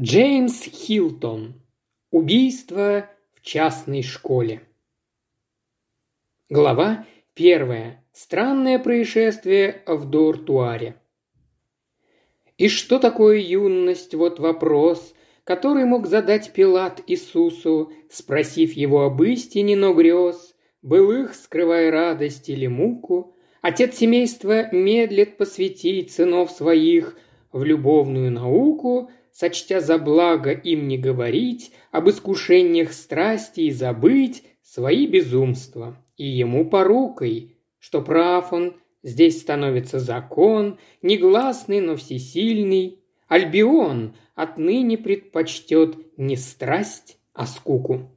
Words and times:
Джеймс 0.00 0.62
Хилтон. 0.62 1.52
Убийство 2.10 3.10
в 3.34 3.42
частной 3.42 4.02
школе. 4.02 4.62
Глава 6.48 7.06
первая. 7.34 8.02
Странное 8.14 8.78
происшествие 8.78 9.82
в 9.86 10.08
Дортуаре. 10.08 10.96
И 12.56 12.70
что 12.70 12.98
такое 12.98 13.36
юность? 13.36 14.14
Вот 14.14 14.40
вопрос, 14.40 15.12
который 15.44 15.84
мог 15.84 16.06
задать 16.06 16.54
Пилат 16.54 17.02
Иисусу, 17.06 17.92
спросив 18.10 18.72
его 18.72 19.02
об 19.02 19.22
истине, 19.22 19.76
но 19.76 19.92
грез, 19.92 20.54
былых, 20.80 21.34
скрывая 21.34 21.90
радость 21.90 22.48
или 22.48 22.66
муку. 22.66 23.36
Отец 23.60 23.96
семейства 23.96 24.74
медлит 24.74 25.36
посвятить 25.36 26.12
сынов 26.12 26.50
своих 26.50 27.18
в 27.52 27.62
любовную 27.62 28.30
науку– 28.30 29.10
сочтя 29.32 29.80
за 29.80 29.98
благо 29.98 30.50
им 30.50 30.86
не 30.86 30.98
говорить, 30.98 31.72
об 31.90 32.08
искушениях 32.08 32.92
страсти 32.92 33.60
и 33.62 33.70
забыть 33.70 34.44
свои 34.62 35.06
безумства. 35.06 35.96
И 36.16 36.26
ему 36.26 36.68
порукой, 36.68 37.56
что 37.78 38.02
прав 38.02 38.52
он, 38.52 38.76
здесь 39.02 39.40
становится 39.40 39.98
закон, 39.98 40.78
негласный, 41.00 41.80
но 41.80 41.96
всесильный. 41.96 43.00
Альбион 43.26 44.14
отныне 44.34 44.98
предпочтет 44.98 45.96
не 46.18 46.36
страсть, 46.36 47.18
а 47.32 47.46
скуку. 47.46 48.10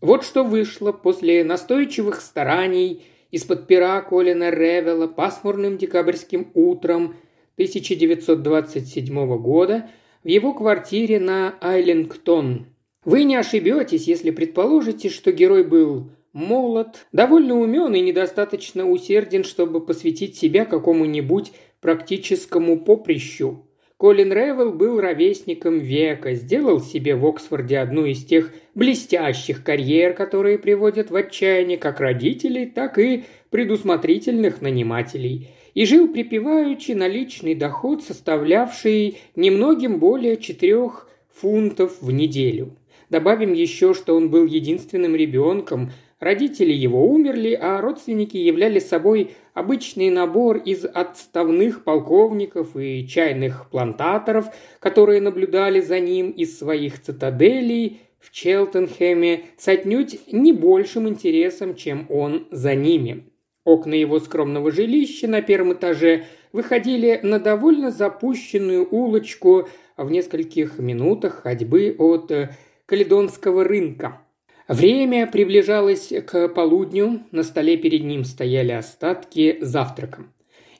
Вот 0.00 0.24
что 0.24 0.42
вышло 0.42 0.90
после 0.92 1.44
настойчивых 1.44 2.20
стараний 2.20 3.04
из-под 3.30 3.66
пера 3.66 4.00
Колина 4.00 4.50
Ревела 4.50 5.06
пасмурным 5.06 5.76
декабрьским 5.76 6.50
утром 6.54 7.16
1927 7.56 9.36
года– 9.36 9.90
в 10.24 10.28
его 10.28 10.54
квартире 10.54 11.18
на 11.18 11.54
Айлингтон. 11.60 12.66
Вы 13.04 13.24
не 13.24 13.36
ошибетесь, 13.36 14.06
если 14.06 14.30
предположите, 14.30 15.08
что 15.08 15.32
герой 15.32 15.64
был 15.64 16.10
молод, 16.32 17.06
довольно 17.10 17.58
умен 17.58 17.94
и 17.94 18.00
недостаточно 18.00 18.88
усерден, 18.88 19.42
чтобы 19.44 19.84
посвятить 19.84 20.36
себя 20.36 20.64
какому-нибудь 20.64 21.52
практическому 21.80 22.78
поприщу. 22.78 23.66
Колин 23.96 24.32
Ревел 24.32 24.72
был 24.72 25.00
ровесником 25.00 25.78
века, 25.78 26.34
сделал 26.34 26.80
себе 26.80 27.14
в 27.14 27.24
Оксфорде 27.24 27.78
одну 27.78 28.04
из 28.04 28.24
тех 28.24 28.52
блестящих 28.74 29.62
карьер, 29.62 30.12
которые 30.14 30.58
приводят 30.58 31.10
в 31.10 31.16
отчаяние 31.16 31.78
как 31.78 32.00
родителей, 32.00 32.66
так 32.66 32.98
и 32.98 33.24
предусмотрительных 33.50 34.60
нанимателей– 34.60 35.50
и 35.74 35.84
жил 35.84 36.08
припеваючи 36.08 36.92
на 36.92 37.08
личный 37.08 37.54
доход, 37.54 38.02
составлявший 38.02 39.18
немногим 39.36 39.98
более 39.98 40.36
четырех 40.36 41.08
фунтов 41.34 42.00
в 42.00 42.10
неделю. 42.10 42.76
Добавим 43.10 43.52
еще, 43.52 43.94
что 43.94 44.16
он 44.16 44.30
был 44.30 44.46
единственным 44.46 45.14
ребенком, 45.14 45.90
родители 46.18 46.72
его 46.72 47.06
умерли, 47.06 47.58
а 47.60 47.80
родственники 47.80 48.36
являли 48.36 48.78
собой 48.78 49.32
обычный 49.54 50.08
набор 50.08 50.56
из 50.56 50.84
отставных 50.84 51.84
полковников 51.84 52.76
и 52.76 53.06
чайных 53.06 53.68
плантаторов, 53.70 54.46
которые 54.78 55.20
наблюдали 55.20 55.80
за 55.80 56.00
ним 56.00 56.30
из 56.30 56.58
своих 56.58 57.02
цитаделей 57.02 58.00
в 58.18 58.30
Челтенхэме 58.30 59.46
с 59.58 59.68
отнюдь 59.68 60.20
не 60.32 60.52
большим 60.52 61.08
интересом, 61.08 61.74
чем 61.74 62.06
он 62.08 62.46
за 62.50 62.74
ними. 62.74 63.24
Окна 63.64 63.94
его 63.94 64.18
скромного 64.18 64.72
жилища 64.72 65.28
на 65.28 65.40
первом 65.40 65.74
этаже 65.74 66.24
выходили 66.52 67.20
на 67.22 67.38
довольно 67.38 67.90
запущенную 67.90 68.88
улочку 68.90 69.68
в 69.96 70.10
нескольких 70.10 70.78
минутах 70.78 71.42
ходьбы 71.42 71.94
от 71.96 72.30
э, 72.32 72.56
Каледонского 72.86 73.62
рынка. 73.62 74.20
Время 74.66 75.26
приближалось 75.26 76.12
к 76.26 76.48
полудню, 76.48 77.22
на 77.30 77.42
столе 77.42 77.76
перед 77.76 78.02
ним 78.02 78.24
стояли 78.24 78.72
остатки 78.72 79.58
завтрака. 79.60 80.24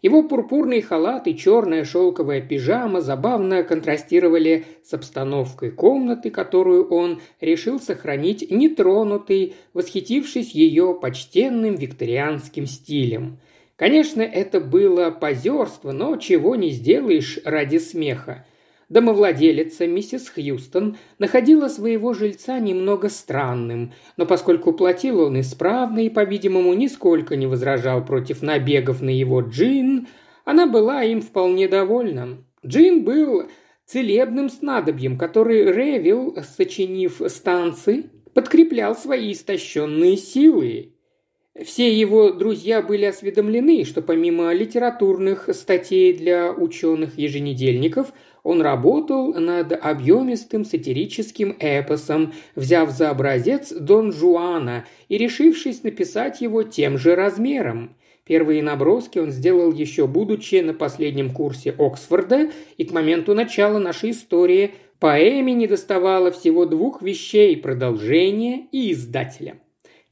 Его 0.03 0.25
пурпурный 0.25 0.81
халат 0.81 1.29
и 1.29 1.37
черная 1.37 1.85
шелковая 1.85 2.41
пижама 2.41 3.01
забавно 3.01 3.63
контрастировали 3.63 4.65
с 4.83 4.93
обстановкой 4.93 5.71
комнаты, 5.71 6.31
которую 6.31 6.89
он 6.89 7.21
решил 7.41 7.79
сохранить 7.79 8.51
нетронутой, 8.51 9.55
восхитившись 9.73 10.51
ее 10.53 10.99
почтенным 11.01 11.77
викторианским 11.77 12.67
стилем. 12.67 13.39
Конечно, 13.77 14.23
это 14.23 14.61
было 14.61 15.11
позерство, 15.12 15.93
но 15.93 16.17
чего 16.17 16.57
не 16.57 16.71
сделаешь 16.71 17.39
ради 17.45 17.79
смеха. 17.79 18.45
Домовладелица 18.93 19.87
миссис 19.87 20.29
Хьюстон 20.29 20.99
находила 21.19 21.69
своего 21.69 22.13
жильца 22.13 22.61
немного 22.61 23.09
странным, 23.09 23.95
но 24.19 24.27
поскольку 24.27 24.75
платил 24.75 25.21
он 25.21 25.41
исправно 25.41 26.01
и, 26.01 26.11
по-видимому, 26.11 26.75
нисколько 26.75 27.37
не 27.37 27.47
возражал 27.47 28.05
против 28.05 28.43
набегов 28.43 29.01
на 29.01 29.09
его 29.09 29.41
джин, 29.41 30.09
она 30.45 30.67
была 30.67 31.05
им 31.05 31.23
вполне 31.23 31.69
довольна. 31.69 32.45
Джин 32.67 33.03
был 33.03 33.45
целебным 33.87 34.51
снадобьем, 34.51 35.17
который 35.17 35.73
Ревил, 35.73 36.37
сочинив 36.43 37.23
станции, 37.29 38.11
подкреплял 38.35 38.95
свои 38.95 39.33
истощенные 39.33 40.19
силы. 40.19 40.93
Все 41.65 41.93
его 41.93 42.31
друзья 42.33 42.83
были 42.83 43.07
осведомлены, 43.07 43.85
что 43.85 44.03
помимо 44.03 44.53
литературных 44.53 45.49
статей 45.55 46.13
для 46.13 46.53
ученых-еженедельников– 46.53 48.13
он 48.43 48.61
работал 48.61 49.33
над 49.35 49.73
объемистым 49.73 50.65
сатирическим 50.65 51.57
эпосом, 51.61 52.33
взяв 52.57 52.91
за 52.91 53.11
образец 53.11 53.73
Дон 53.73 54.13
Жуана 54.13 54.85
и 55.09 55.17
решившись 55.17 55.85
написать 55.85 56.41
его 56.41 56.65
тем 56.65 56.99
же 56.99 57.15
размером. 57.15 57.95
Первые 58.25 58.63
наброски 58.63 59.19
он 59.19 59.31
сделал 59.31 59.73
еще 59.73 60.07
будучи 60.07 60.57
на 60.57 60.75
последнем 60.75 61.31
курсе 61.31 61.75
Оксфорда, 61.77 62.51
и 62.77 62.85
к 62.85 62.93
моменту 62.93 63.35
начала 63.35 63.79
нашей 63.79 64.11
истории 64.11 64.73
поэме 64.99 65.55
недоставало 65.55 66.31
всего 66.31 66.67
двух 66.67 67.03
вещей– 67.03 67.57
продолжения 67.59 68.67
и 68.73 68.93
издателя. 68.93 69.59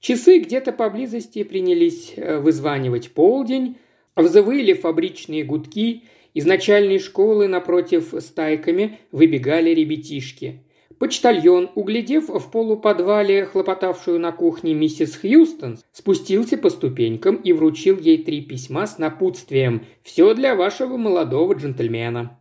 Часы 0.00 0.38
где-то 0.38 0.72
поблизости 0.72 1.44
принялись 1.44 2.14
э, 2.16 2.38
вызванивать 2.38 3.12
полдень, 3.12 3.76
взвыли 4.14 4.72
фабричные 4.72 5.42
гудки– 5.42 6.04
из 6.34 6.46
начальной 6.46 6.98
школы 6.98 7.48
напротив 7.48 8.14
стайками 8.18 8.98
выбегали 9.12 9.70
ребятишки. 9.70 10.62
Почтальон, 10.98 11.70
углядев 11.74 12.28
в 12.28 12.50
полуподвале 12.50 13.46
хлопотавшую 13.46 14.20
на 14.20 14.32
кухне 14.32 14.74
миссис 14.74 15.16
Хьюстон, 15.16 15.78
спустился 15.92 16.58
по 16.58 16.68
ступенькам 16.68 17.36
и 17.36 17.52
вручил 17.52 17.98
ей 17.98 18.22
три 18.22 18.42
письма 18.42 18.86
с 18.86 18.98
напутствием 18.98 19.86
«Все 20.02 20.34
для 20.34 20.54
вашего 20.54 20.98
молодого 20.98 21.54
джентльмена». 21.54 22.38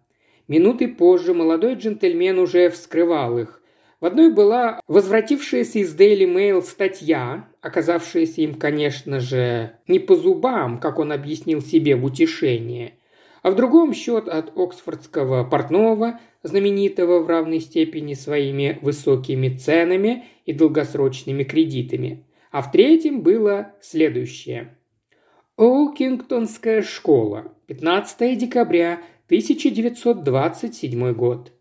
Минуты 0.49 0.89
позже 0.89 1.33
молодой 1.33 1.75
джентльмен 1.75 2.37
уже 2.37 2.69
вскрывал 2.69 3.39
их. 3.39 3.61
В 4.01 4.05
одной 4.05 4.31
была 4.31 4.81
возвратившаяся 4.87 5.79
из 5.79 5.95
Daily 5.95 6.25
Mail 6.25 6.61
статья, 6.61 7.47
оказавшаяся 7.61 8.41
им, 8.41 8.55
конечно 8.55 9.19
же, 9.19 9.71
не 9.87 9.99
по 9.99 10.15
зубам, 10.15 10.79
как 10.79 10.99
он 10.99 11.11
объяснил 11.11 11.61
себе 11.61 11.95
в 11.95 12.03
утешение 12.03 12.98
а 13.41 13.51
в 13.51 13.55
другом 13.55 13.93
счет 13.93 14.27
от 14.27 14.57
оксфордского 14.57 15.43
портного, 15.43 16.19
знаменитого 16.43 17.19
в 17.19 17.27
равной 17.27 17.59
степени 17.59 18.13
своими 18.13 18.79
высокими 18.81 19.49
ценами 19.49 20.25
и 20.45 20.53
долгосрочными 20.53 21.43
кредитами. 21.43 22.25
А 22.51 22.61
в 22.61 22.71
третьем 22.71 23.21
было 23.21 23.73
следующее. 23.81 24.77
Оукингтонская 25.57 26.81
школа. 26.81 27.53
15 27.67 28.37
декабря 28.37 29.01
1927 29.25 31.13
год. 31.13 31.51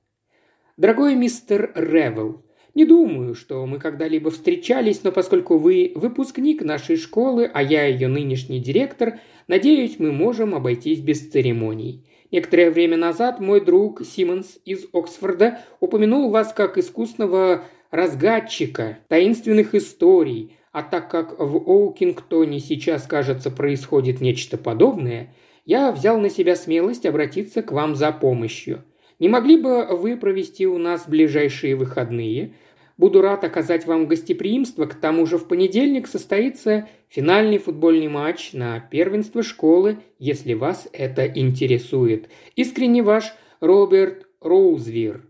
Дорогой 0.76 1.16
мистер 1.16 1.72
Ревел, 1.74 2.44
не 2.78 2.84
думаю, 2.84 3.34
что 3.34 3.66
мы 3.66 3.80
когда-либо 3.80 4.30
встречались, 4.30 5.02
но 5.02 5.10
поскольку 5.10 5.58
вы 5.58 5.90
выпускник 5.96 6.62
нашей 6.62 6.96
школы, 6.96 7.50
а 7.52 7.60
я 7.60 7.86
ее 7.86 8.06
нынешний 8.06 8.60
директор, 8.60 9.18
надеюсь, 9.48 9.98
мы 9.98 10.12
можем 10.12 10.54
обойтись 10.54 11.00
без 11.00 11.28
церемоний. 11.28 12.04
Некоторое 12.30 12.70
время 12.70 12.96
назад 12.96 13.40
мой 13.40 13.64
друг 13.64 14.02
Симмонс 14.04 14.58
из 14.64 14.86
Оксфорда 14.92 15.60
упомянул 15.80 16.30
вас 16.30 16.52
как 16.52 16.78
искусного 16.78 17.64
разгадчика 17.90 18.98
таинственных 19.08 19.74
историй, 19.74 20.56
а 20.70 20.82
так 20.82 21.10
как 21.10 21.38
в 21.38 21.56
Оукингтоне 21.56 22.60
сейчас, 22.60 23.06
кажется, 23.06 23.50
происходит 23.50 24.20
нечто 24.20 24.58
подобное, 24.58 25.34
я 25.64 25.90
взял 25.90 26.20
на 26.20 26.30
себя 26.30 26.54
смелость 26.54 27.06
обратиться 27.06 27.62
к 27.62 27.72
вам 27.72 27.96
за 27.96 28.12
помощью. 28.12 28.84
Не 29.18 29.28
могли 29.28 29.56
бы 29.56 29.86
вы 29.86 30.16
провести 30.16 30.66
у 30.66 30.78
нас 30.78 31.08
ближайшие 31.08 31.74
выходные– 31.74 32.54
Буду 32.98 33.20
рад 33.22 33.44
оказать 33.44 33.86
вам 33.86 34.08
гостеприимство, 34.08 34.86
к 34.86 34.94
тому 34.94 35.24
же 35.24 35.38
в 35.38 35.46
понедельник 35.46 36.08
состоится 36.08 36.88
финальный 37.08 37.58
футбольный 37.58 38.08
матч 38.08 38.52
на 38.52 38.78
первенство 38.80 39.42
школы, 39.42 39.98
если 40.18 40.54
вас 40.54 40.88
это 40.92 41.26
интересует. 41.26 42.28
Искренне 42.56 43.02
ваш 43.02 43.32
Роберт 43.60 44.26
Роузвир. 44.40 45.24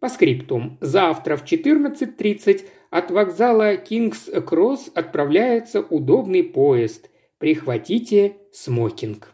По 0.00 0.08
скриптум. 0.08 0.78
Завтра 0.80 1.36
в 1.36 1.44
14.30 1.44 2.66
от 2.90 3.10
вокзала 3.10 3.76
Кингс-Кросс 3.76 4.90
отправляется 4.94 5.80
удобный 5.80 6.42
поезд. 6.42 7.08
Прихватите 7.38 8.36
смокинг. 8.52 9.32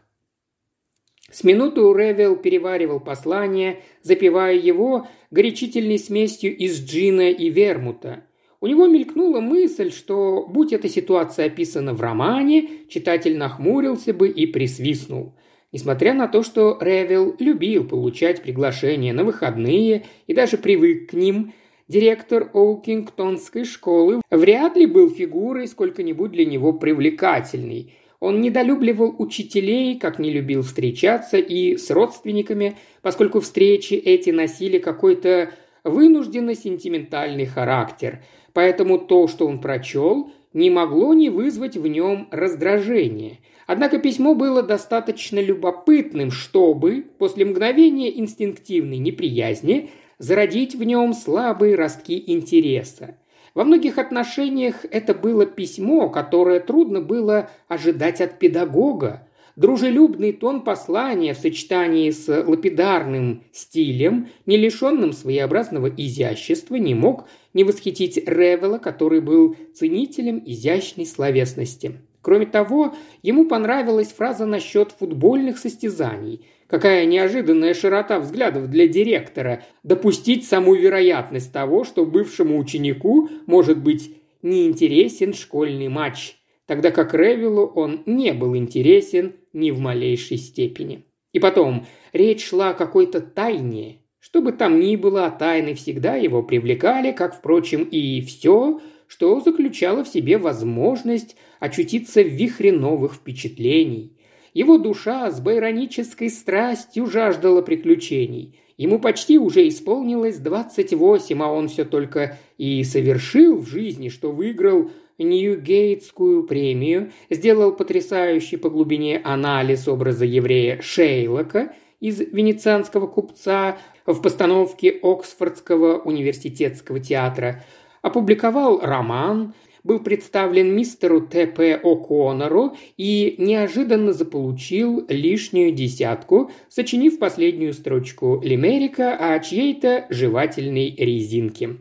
С 1.31 1.45
минуту 1.45 1.93
Ревел 1.95 2.37
переваривал 2.37 3.01
послание, 3.01 3.83
запивая 4.03 4.55
его 4.55 5.09
горячительной 5.31 5.99
смесью 5.99 6.57
из 6.57 6.81
джина 6.81 7.31
и 7.31 7.51
вермута. 7.51 8.25
У 8.61 8.67
него 8.67 8.87
мелькнула 8.87 9.41
мысль, 9.41 9.93
что, 9.93 10.47
будь 10.49 10.73
эта 10.73 10.89
ситуация 10.89 11.47
описана 11.47 11.95
в 11.95 12.01
романе, 12.01 12.69
читатель 12.89 13.37
нахмурился 13.37 14.13
бы 14.13 14.29
и 14.29 14.47
присвистнул. 14.47 15.35
Несмотря 15.71 16.15
на 16.15 16.27
то, 16.27 16.43
что 16.43 16.79
Ревел 16.81 17.37
любил 17.39 17.87
получать 17.87 18.43
приглашения 18.43 19.13
на 19.13 19.23
выходные 19.23 20.07
и 20.27 20.35
даже 20.35 20.59
привык 20.59 21.11
к 21.11 21.13
ним, 21.13 21.53
директор 21.87 22.51
Оукингтонской 22.53 23.65
школы 23.65 24.23
вряд 24.31 24.77
ли 24.77 24.87
был 24.87 25.09
фигурой 25.11 25.69
сколько-нибудь 25.69 26.33
для 26.33 26.45
него 26.45 26.73
привлекательной– 26.73 27.95
он 28.21 28.41
недолюбливал 28.41 29.15
учителей, 29.19 29.97
как 29.97 30.19
не 30.19 30.31
любил 30.31 30.63
встречаться 30.63 31.37
и 31.39 31.77
с 31.77 31.89
родственниками, 31.91 32.77
поскольку 33.01 33.41
встречи 33.41 33.95
эти 33.95 34.31
носили 34.31 34.79
какой-то 34.79 35.53
вынужденно-сентиментальный 35.89 37.47
характер. 37.47 38.23
Поэтому 38.53 38.99
то, 38.99 39.29
что 39.29 39.47
он 39.47 39.61
прочел, 39.61 40.31
не 40.53 40.71
могло 40.71 41.15
не 41.15 41.31
вызвать 41.31 41.77
в 41.77 41.87
нем 41.87 42.29
раздражения. 42.31 43.39
Однако 43.67 43.99
письмо 43.99 44.35
было 44.35 44.63
достаточно 44.63 45.39
любопытным, 45.39 46.31
чтобы, 46.31 47.05
после 47.19 47.45
мгновения 47.45 48.19
инстинктивной 48.19 48.97
неприязни, 48.99 49.91
зародить 50.19 50.75
в 50.75 50.83
нем 50.83 51.13
слабые 51.13 51.75
ростки 51.75 52.23
интереса. 52.27 53.17
Во 53.55 53.65
многих 53.65 53.99
отношениях 53.99 54.85
это 54.91 55.15
было 55.15 55.45
письмо, 55.45 56.09
которое 56.09 56.61
трудно 56.61 57.01
было 57.01 57.51
ожидать 57.69 58.21
от 58.21 58.39
педагога. 58.39 59.28
Дружелюбный 59.59 60.31
тон 60.31 60.63
послания 60.63 61.35
в 61.35 61.39
сочетании 61.39 62.11
с 62.13 62.29
лапидарным 62.29 63.43
стилем, 63.51 64.29
не 64.47 64.57
лишенным 64.57 65.13
своеобразного 65.13 65.89
изящества, 65.89 66.77
не 66.77 66.95
мог 66.95 67.29
не 67.55 67.65
восхитить 67.65 68.19
Ревела, 68.19 68.79
который 68.79 69.21
был 69.21 69.57
ценителем 69.75 70.41
изящной 70.47 71.07
словесности. 71.07 72.01
Кроме 72.23 72.47
того, 72.47 72.95
ему 73.23 73.47
понравилась 73.47 74.13
фраза 74.13 74.47
насчет 74.47 74.93
футбольных 74.93 75.59
состязаний– 75.59 76.47
Какая 76.69 77.07
неожиданная 77.07 77.73
широта 77.73 78.21
взглядов 78.21 78.69
для 78.69 78.87
директора. 78.87 79.65
Допустить 79.83 80.47
саму 80.47 80.75
вероятность 80.75 81.51
того, 81.51 81.85
что 81.85 82.05
бывшему 82.05 82.59
ученику 82.59 83.31
может 83.47 83.83
быть 83.83 84.15
неинтересен 84.43 85.33
школьный 85.33 85.89
матч, 85.89 86.37
тогда 86.67 86.91
как 86.91 87.15
Ревилу 87.15 87.65
он 87.65 88.03
не 88.05 88.35
был 88.35 88.55
интересен 88.55 89.33
ни 89.53 89.71
в 89.71 89.79
малейшей 89.79 90.37
степени. 90.37 91.05
И 91.33 91.39
потом, 91.39 91.87
речь 92.13 92.47
шла 92.47 92.71
о 92.71 92.75
какой-то 92.75 93.21
тайне. 93.21 94.03
Что 94.19 94.43
бы 94.43 94.53
там 94.53 94.81
ни 94.81 94.97
было, 94.97 95.27
а 95.27 95.31
тайны 95.31 95.75
всегда 95.75 96.17
его 96.17 96.43
привлекали, 96.43 97.13
как, 97.13 97.37
впрочем, 97.37 97.85
и 97.85 98.21
все, 98.21 98.81
что 99.07 99.41
заключало 99.41 100.05
в 100.05 100.09
себе 100.09 100.39
возможность 100.39 101.37
очутиться 101.61 102.23
в 102.23 102.29
вихре 102.29 102.73
новых 102.73 103.15
впечатлений– 103.15 104.15
его 104.59 104.77
душа 104.77 105.31
с 105.31 105.41
байронической 105.41 106.31
страстью 106.31 107.07
жаждала 107.07 107.63
приключений. 107.63 108.59
Ему 108.77 108.99
почти 108.99 109.39
уже 109.39 109.69
исполнилось 109.69 110.39
28, 110.39 111.43
а 111.43 111.47
он 111.47 111.69
все 111.69 111.85
только 111.85 112.39
и 112.57 112.83
совершил 112.83 113.59
в 113.59 113.69
жизни, 113.69 114.09
что 114.09 114.33
выиграл 114.33 114.91
Ньюгейтскую 115.19 116.45
премию, 116.45 117.11
сделал 117.29 117.73
потрясающий 117.73 118.57
по 118.57 118.71
глубине 118.71 119.21
анализ 119.25 119.89
образа 119.89 120.25
еврея 120.25 120.81
Шейлока 120.81 121.73
из 122.01 122.21
«Венецианского 122.21 123.07
купца» 123.07 123.79
в 124.07 124.23
постановке 124.23 124.91
Оксфордского 125.03 125.99
университетского 125.99 127.01
театра, 127.01 127.65
опубликовал 128.03 128.81
роман, 128.81 129.55
был 129.85 130.01
представлен 130.01 130.75
мистеру 130.75 131.21
Т.П. 131.21 131.81
О'Коннору 131.83 132.77
и 132.97 133.37
неожиданно 133.39 134.13
заполучил 134.13 135.05
лишнюю 135.09 135.73
десятку, 135.73 136.51
сочинив 136.69 137.19
последнюю 137.19 137.73
строчку 137.73 138.41
Лимерика 138.43 139.17
о 139.17 139.39
чьей-то 139.41 140.07
жевательной 140.11 140.95
резинке. 140.95 141.79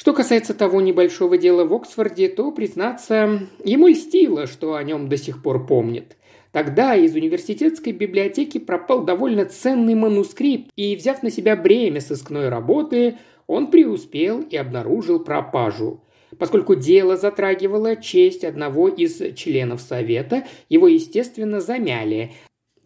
Что 0.00 0.14
касается 0.14 0.54
того 0.54 0.80
небольшого 0.80 1.36
дела 1.36 1.66
в 1.66 1.74
Оксфорде, 1.74 2.30
то, 2.30 2.52
признаться, 2.52 3.40
ему 3.62 3.86
льстило, 3.86 4.46
что 4.46 4.74
о 4.76 4.82
нем 4.82 5.10
до 5.10 5.18
сих 5.18 5.42
пор 5.42 5.66
помнят. 5.66 6.16
Тогда 6.52 6.96
из 6.96 7.14
университетской 7.14 7.92
библиотеки 7.92 8.56
пропал 8.56 9.04
довольно 9.04 9.44
ценный 9.44 9.94
манускрипт, 9.94 10.70
и, 10.74 10.96
взяв 10.96 11.22
на 11.22 11.30
себя 11.30 11.54
бремя 11.54 12.00
сыскной 12.00 12.48
работы, 12.48 13.18
он 13.46 13.70
преуспел 13.70 14.40
и 14.40 14.56
обнаружил 14.56 15.20
пропажу. 15.20 16.00
Поскольку 16.38 16.76
дело 16.76 17.18
затрагивало 17.18 17.94
честь 17.96 18.42
одного 18.42 18.88
из 18.88 19.20
членов 19.36 19.82
Совета, 19.82 20.46
его, 20.70 20.88
естественно, 20.88 21.60
замяли. 21.60 22.32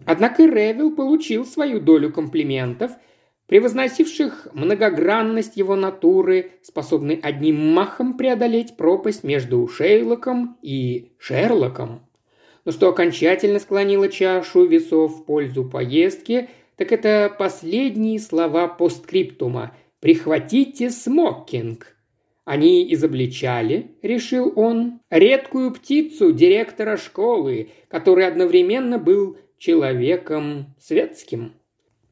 Однако 0.04 0.46
Ревел 0.46 0.90
получил 0.96 1.46
свою 1.46 1.78
долю 1.78 2.12
комплиментов, 2.12 2.90
превозносивших 3.46 4.48
многогранность 4.52 5.56
его 5.56 5.76
натуры, 5.76 6.52
способный 6.62 7.16
одним 7.16 7.72
махом 7.72 8.16
преодолеть 8.16 8.76
пропасть 8.76 9.24
между 9.24 9.66
Шейлоком 9.68 10.56
и 10.62 11.12
Шерлоком. 11.18 12.06
Но 12.64 12.72
что 12.72 12.88
окончательно 12.88 13.58
склонило 13.58 14.08
чашу 14.08 14.64
весов 14.64 15.20
в 15.20 15.24
пользу 15.24 15.64
поездки, 15.64 16.48
так 16.76 16.92
это 16.92 17.34
последние 17.38 18.18
слова 18.18 18.66
постскриптума 18.68 19.76
«Прихватите 20.00 20.90
смокинг». 20.90 21.94
Они 22.44 22.92
изобличали, 22.92 23.92
решил 24.02 24.52
он, 24.56 25.00
редкую 25.08 25.72
птицу 25.72 26.32
директора 26.32 26.98
школы, 26.98 27.70
который 27.88 28.26
одновременно 28.26 28.98
был 28.98 29.38
человеком 29.56 30.74
светским. 30.78 31.54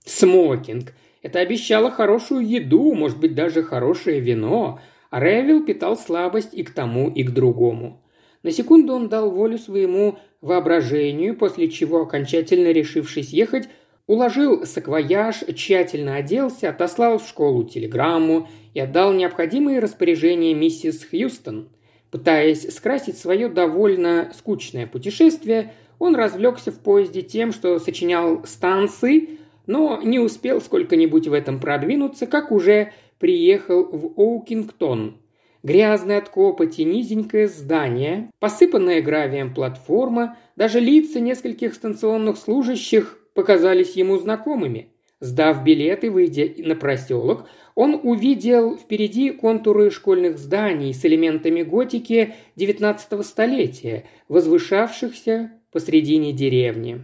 Смокинг. 0.07 0.95
Это 1.23 1.39
обещало 1.39 1.91
хорошую 1.91 2.47
еду, 2.47 2.95
может 2.95 3.19
быть, 3.19 3.35
даже 3.35 3.63
хорошее 3.63 4.21
вино, 4.21 4.81
а 5.11 5.21
Ревил 5.21 5.65
питал 5.65 5.97
слабость 5.97 6.53
и 6.53 6.63
к 6.63 6.75
тому, 6.75 7.11
и 7.11 7.23
к 7.23 7.31
другому. 7.31 8.03
На 8.43 8.51
секунду 8.51 8.93
он 8.93 9.09
дал 9.09 9.31
волю 9.31 9.57
своему 9.57 10.19
воображению, 10.41 11.37
после 11.37 11.69
чего, 11.69 12.03
окончательно 12.03 12.73
решившись 12.73 13.31
ехать, 13.31 13.69
Уложил 14.09 14.67
саквояж, 14.67 15.45
тщательно 15.55 16.17
оделся, 16.17 16.71
отослал 16.71 17.19
в 17.19 17.29
школу 17.29 17.65
телеграмму 17.65 18.49
и 18.75 18.81
отдал 18.81 19.13
необходимые 19.13 19.79
распоряжения 19.79 20.55
миссис 20.55 21.05
Хьюстон. 21.05 21.69
Пытаясь 22.11 22.75
скрасить 22.75 23.17
свое 23.17 23.49
довольно 23.49 24.33
скучное 24.37 24.87
путешествие, 24.87 25.73
он 25.99 26.17
развлекся 26.17 26.73
в 26.73 26.81
поезде 26.81 27.23
тем, 27.23 27.53
что 27.53 27.79
сочинял 27.79 28.45
станции, 28.45 29.39
но 29.67 30.01
не 30.03 30.19
успел 30.19 30.61
сколько-нибудь 30.61 31.29
в 31.29 31.33
этом 31.33 31.61
продвинуться, 31.61 32.27
как 32.27 32.53
уже 32.53 32.93
приехал 33.19 33.85
в 33.85 34.15
Оукингтон. 34.17 35.19
Грязное 35.63 36.19
от 36.19 36.29
копоти 36.29 36.83
низенькое 36.83 37.47
здание, 37.47 38.31
посыпанная 38.41 39.01
гравием 39.01 39.55
платформа, 39.55 40.37
даже 40.57 40.81
лица 40.81 41.21
нескольких 41.21 41.75
станционных 41.75 42.37
служащих 42.37 43.19
показались 43.35 43.93
ему 43.93 44.19
знакомыми. 44.19 44.89
Сдав 45.21 45.63
билет 45.63 46.03
и 46.03 46.09
выйдя 46.09 46.51
на 46.67 46.75
проселок, 46.75 47.47
он 47.77 48.01
увидел 48.03 48.77
впереди 48.77 49.31
контуры 49.31 49.93
школьных 49.93 50.37
зданий 50.37 50.93
с 50.93 51.05
элементами 51.05 51.63
готики 51.63 52.35
XIX 52.57 53.23
столетия, 53.23 54.05
возвышавшихся 54.29 55.53
посредине 55.71 56.33
деревни. 56.33 57.03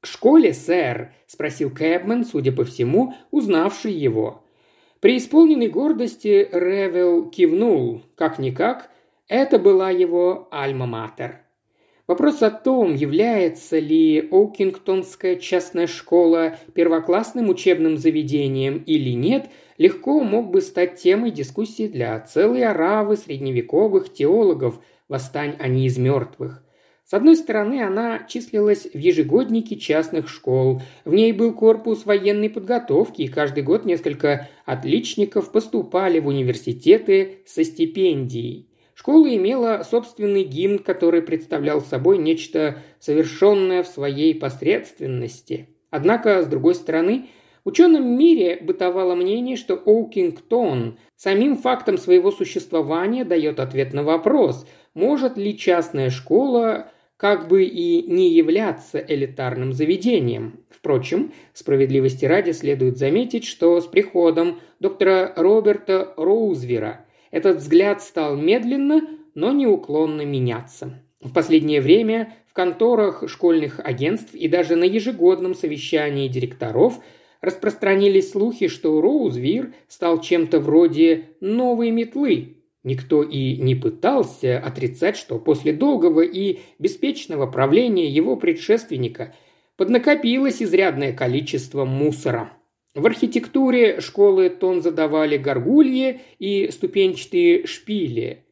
«К 0.00 0.06
школе, 0.06 0.54
сэр?»– 0.54 1.12
спросил 1.30 1.70
Кэбмен, 1.70 2.24
судя 2.24 2.50
по 2.50 2.64
всему, 2.64 3.14
узнавший 3.30 3.92
его. 3.92 4.42
При 4.98 5.16
исполненной 5.16 5.68
гордости 5.68 6.48
Ревел 6.50 7.30
кивнул. 7.30 8.02
Как-никак, 8.16 8.90
это 9.28 9.60
была 9.60 9.90
его 9.90 10.48
альма-матер. 10.50 11.42
Вопрос 12.08 12.42
о 12.42 12.50
том, 12.50 12.96
является 12.96 13.78
ли 13.78 14.28
Оукингтонская 14.28 15.36
частная 15.36 15.86
школа 15.86 16.58
первоклассным 16.74 17.48
учебным 17.48 17.96
заведением 17.96 18.82
или 18.84 19.10
нет, 19.10 19.50
легко 19.78 20.20
мог 20.24 20.50
бы 20.50 20.60
стать 20.60 20.96
темой 20.96 21.30
дискуссии 21.30 21.86
для 21.86 22.18
целой 22.18 22.64
оравы 22.64 23.16
средневековых 23.16 24.12
теологов 24.12 24.80
«Восстань 25.08 25.54
они 25.60 25.86
из 25.86 25.96
мертвых». 25.96 26.64
С 27.10 27.14
одной 27.14 27.34
стороны, 27.34 27.82
она 27.82 28.24
числилась 28.28 28.84
в 28.84 28.96
ежегоднике 28.96 29.74
частных 29.74 30.28
школ. 30.28 30.80
В 31.04 31.12
ней 31.12 31.32
был 31.32 31.52
корпус 31.52 32.06
военной 32.06 32.48
подготовки, 32.48 33.22
и 33.22 33.26
каждый 33.26 33.64
год 33.64 33.84
несколько 33.84 34.48
отличников 34.64 35.50
поступали 35.50 36.20
в 36.20 36.28
университеты 36.28 37.38
со 37.46 37.64
стипендией. 37.64 38.68
Школа 38.94 39.34
имела 39.34 39.82
собственный 39.82 40.44
гимн, 40.44 40.78
который 40.78 41.20
представлял 41.20 41.80
собой 41.80 42.18
нечто 42.18 42.78
совершенное 43.00 43.82
в 43.82 43.88
своей 43.88 44.32
посредственности. 44.32 45.68
Однако, 45.90 46.44
с 46.44 46.46
другой 46.46 46.76
стороны, 46.76 47.26
в 47.64 47.70
ученом 47.70 48.06
мире 48.16 48.56
бытовало 48.62 49.16
мнение, 49.16 49.56
что 49.56 49.74
Оукингтон 49.74 50.96
самим 51.16 51.56
фактом 51.56 51.98
своего 51.98 52.30
существования 52.30 53.24
дает 53.24 53.58
ответ 53.58 53.94
на 53.94 54.04
вопрос, 54.04 54.64
может 54.94 55.36
ли 55.36 55.58
частная 55.58 56.10
школа 56.10 56.92
как 57.20 57.48
бы 57.48 57.64
и 57.64 58.02
не 58.10 58.30
являться 58.30 58.98
элитарным 58.98 59.74
заведением. 59.74 60.60
Впрочем, 60.70 61.34
справедливости 61.52 62.24
ради 62.24 62.52
следует 62.52 62.96
заметить, 62.96 63.44
что 63.44 63.78
с 63.78 63.86
приходом 63.86 64.58
доктора 64.78 65.34
Роберта 65.36 66.14
Роузвера 66.16 67.04
этот 67.30 67.58
взгляд 67.58 68.00
стал 68.00 68.36
медленно, 68.36 69.02
но 69.34 69.52
неуклонно 69.52 70.22
меняться. 70.22 71.02
В 71.20 71.34
последнее 71.34 71.82
время 71.82 72.32
в 72.46 72.54
конторах 72.54 73.28
школьных 73.28 73.80
агентств 73.84 74.34
и 74.34 74.48
даже 74.48 74.74
на 74.74 74.84
ежегодном 74.84 75.54
совещании 75.54 76.26
директоров 76.26 77.00
распространились 77.42 78.30
слухи, 78.30 78.68
что 78.68 78.98
Роузвир 78.98 79.74
стал 79.88 80.22
чем-то 80.22 80.58
вроде 80.58 81.24
новой 81.40 81.90
метлы, 81.90 82.59
Никто 82.82 83.22
и 83.22 83.56
не 83.56 83.74
пытался 83.74 84.58
отрицать, 84.58 85.16
что 85.16 85.38
после 85.38 85.72
долгого 85.72 86.22
и 86.22 86.60
беспечного 86.78 87.46
правления 87.46 88.08
его 88.08 88.36
предшественника 88.36 89.34
поднакопилось 89.76 90.62
изрядное 90.62 91.12
количество 91.12 91.84
мусора. 91.84 92.52
В 92.94 93.06
архитектуре 93.06 94.00
школы 94.00 94.48
тон 94.48 94.80
задавали 94.80 95.36
горгульи 95.36 96.20
и 96.38 96.70
ступенчатые 96.72 97.66
шпили. 97.66 98.44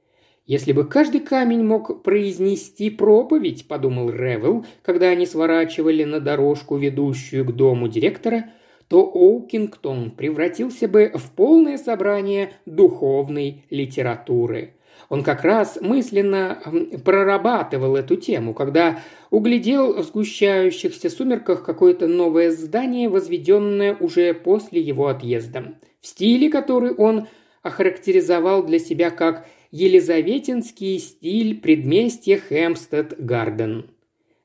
«Если 0.44 0.72
бы 0.72 0.86
каждый 0.86 1.20
камень 1.20 1.64
мог 1.64 2.02
произнести 2.02 2.90
проповедь»,– 2.90 3.66
подумал 3.68 4.10
Ревел, 4.10 4.64
когда 4.82 5.08
они 5.08 5.26
сворачивали 5.26 6.04
на 6.04 6.20
дорожку, 6.20 6.76
ведущую 6.76 7.44
к 7.46 7.52
дому 7.52 7.88
директора– 7.88 8.50
то 8.88 9.02
Оукингтон 9.02 10.10
превратился 10.10 10.88
бы 10.88 11.12
в 11.14 11.30
полное 11.32 11.76
собрание 11.76 12.52
духовной 12.64 13.64
литературы. 13.70 14.74
Он 15.08 15.22
как 15.22 15.44
раз 15.44 15.78
мысленно 15.80 16.60
прорабатывал 17.04 17.96
эту 17.96 18.16
тему, 18.16 18.52
когда 18.52 19.00
углядел 19.30 19.94
в 19.94 20.04
сгущающихся 20.04 21.08
сумерках 21.08 21.64
какое-то 21.64 22.06
новое 22.08 22.50
здание, 22.50 23.08
возведенное 23.08 23.96
уже 23.98 24.34
после 24.34 24.80
его 24.80 25.06
отъезда. 25.06 25.74
В 26.00 26.06
стиле, 26.06 26.50
который 26.50 26.92
он 26.92 27.26
охарактеризовал 27.62 28.64
для 28.64 28.78
себя 28.78 29.10
как 29.10 29.46
«елизаветинский 29.70 30.98
стиль 30.98 31.60
предместья 31.60 32.40
Хэмстед-Гарден». 32.48 33.90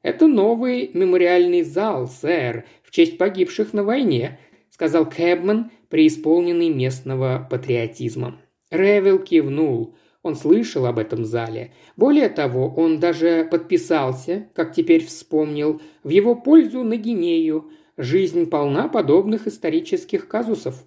«Это 0.01 0.27
новый 0.27 0.91
мемориальный 0.93 1.63
зал, 1.63 2.07
сэр, 2.07 2.65
честь 2.93 3.17
погибших 3.17 3.73
на 3.73 3.83
войне»,– 3.83 4.39
сказал 4.69 5.09
Кэбман, 5.09 5.71
преисполненный 5.89 6.69
местного 6.69 7.45
патриотизма. 7.49 8.39
Ревел 8.71 9.19
кивнул. 9.19 9.95
Он 10.21 10.35
слышал 10.35 10.85
об 10.85 10.99
этом 10.99 11.25
зале. 11.25 11.73
Более 11.97 12.29
того, 12.29 12.73
он 12.73 12.99
даже 12.99 13.45
подписался, 13.49 14.47
как 14.53 14.73
теперь 14.73 15.05
вспомнил, 15.05 15.81
в 16.03 16.09
его 16.09 16.33
пользу 16.35 16.83
на 16.83 16.95
Гинею. 16.95 17.71
Жизнь 17.97 18.45
полна 18.49 18.87
подобных 18.87 19.47
исторических 19.47 20.27
казусов. 20.27 20.85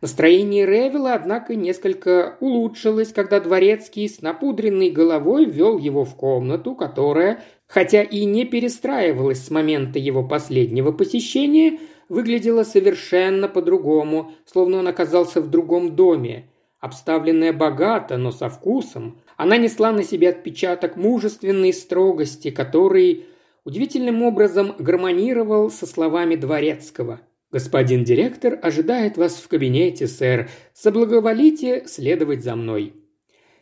Настроение 0.00 0.64
Ревела, 0.64 1.12
однако, 1.12 1.54
несколько 1.54 2.38
улучшилось, 2.40 3.12
когда 3.12 3.38
Дворецкий 3.38 4.08
с 4.08 4.22
напудренной 4.22 4.90
головой 4.90 5.44
ввел 5.44 5.76
его 5.76 6.04
в 6.04 6.16
комнату, 6.16 6.74
которая, 6.74 7.42
хотя 7.66 8.02
и 8.02 8.24
не 8.24 8.46
перестраивалась 8.46 9.44
с 9.44 9.50
момента 9.50 9.98
его 9.98 10.26
последнего 10.26 10.92
посещения, 10.92 11.78
выглядела 12.08 12.64
совершенно 12.64 13.46
по-другому, 13.46 14.32
словно 14.46 14.78
он 14.78 14.88
оказался 14.88 15.42
в 15.42 15.50
другом 15.50 15.94
доме. 15.94 16.50
Обставленная 16.80 17.52
богато, 17.52 18.16
но 18.16 18.32
со 18.32 18.48
вкусом, 18.48 19.18
она 19.36 19.58
несла 19.58 19.92
на 19.92 20.02
себе 20.02 20.30
отпечаток 20.30 20.96
мужественной 20.96 21.74
строгости, 21.74 22.50
который 22.50 23.26
удивительным 23.66 24.22
образом 24.22 24.74
гармонировал 24.78 25.70
со 25.70 25.86
словами 25.86 26.36
Дворецкого. 26.36 27.20
«Господин 27.52 28.04
директор 28.04 28.60
ожидает 28.62 29.16
вас 29.16 29.34
в 29.34 29.48
кабинете, 29.48 30.06
сэр. 30.06 30.48
Соблаговолите 30.72 31.84
следовать 31.86 32.44
за 32.44 32.54
мной». 32.54 32.94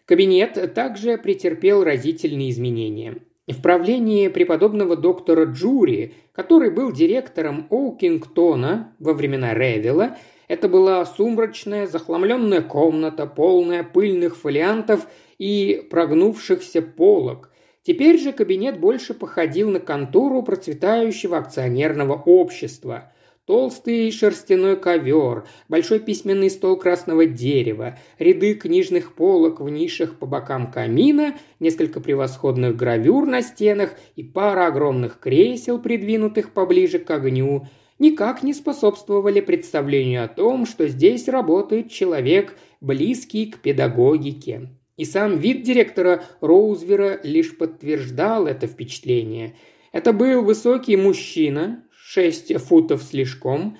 Кабинет 0.04 0.74
также 0.74 1.16
претерпел 1.16 1.84
разительные 1.84 2.50
изменения. 2.50 3.16
В 3.46 3.62
правлении 3.62 4.28
преподобного 4.28 4.94
доктора 4.94 5.46
Джури, 5.46 6.12
который 6.32 6.70
был 6.70 6.92
директором 6.92 7.66
Оукингтона 7.70 8.94
во 8.98 9.14
времена 9.14 9.54
Ревела, 9.54 10.18
это 10.48 10.68
была 10.68 11.04
сумрачная, 11.06 11.86
захламленная 11.86 12.60
комната, 12.60 13.26
полная 13.26 13.84
пыльных 13.84 14.36
фолиантов 14.36 15.06
и 15.38 15.86
прогнувшихся 15.90 16.82
полок. 16.82 17.50
Теперь 17.82 18.18
же 18.18 18.32
кабинет 18.32 18.78
больше 18.78 19.14
походил 19.14 19.70
на 19.70 19.80
контору 19.80 20.42
процветающего 20.42 21.38
акционерного 21.38 22.12
общества– 22.12 23.12
Толстый 23.48 24.10
шерстяной 24.10 24.76
ковер, 24.76 25.46
большой 25.70 26.00
письменный 26.00 26.50
стол 26.50 26.76
красного 26.76 27.24
дерева, 27.24 27.98
ряды 28.18 28.52
книжных 28.52 29.14
полок 29.14 29.62
в 29.62 29.70
нишах 29.70 30.18
по 30.18 30.26
бокам 30.26 30.70
камина, 30.70 31.34
несколько 31.58 31.98
превосходных 32.00 32.76
гравюр 32.76 33.26
на 33.26 33.40
стенах 33.40 33.94
и 34.16 34.22
пара 34.22 34.66
огромных 34.66 35.18
кресел, 35.18 35.78
придвинутых 35.78 36.52
поближе 36.52 36.98
к 36.98 37.10
огню, 37.10 37.66
никак 37.98 38.42
не 38.42 38.52
способствовали 38.52 39.40
представлению 39.40 40.24
о 40.24 40.28
том, 40.28 40.66
что 40.66 40.86
здесь 40.86 41.26
работает 41.26 41.90
человек, 41.90 42.54
близкий 42.82 43.46
к 43.46 43.60
педагогике. 43.60 44.68
И 44.98 45.06
сам 45.06 45.38
вид 45.38 45.62
директора 45.62 46.22
Роузвера 46.42 47.18
лишь 47.22 47.56
подтверждал 47.56 48.46
это 48.46 48.66
впечатление. 48.66 49.54
Это 49.90 50.12
был 50.12 50.42
высокий 50.42 50.98
мужчина, 50.98 51.82
шесть 52.08 52.56
футов 52.58 53.02
слишком, 53.02 53.76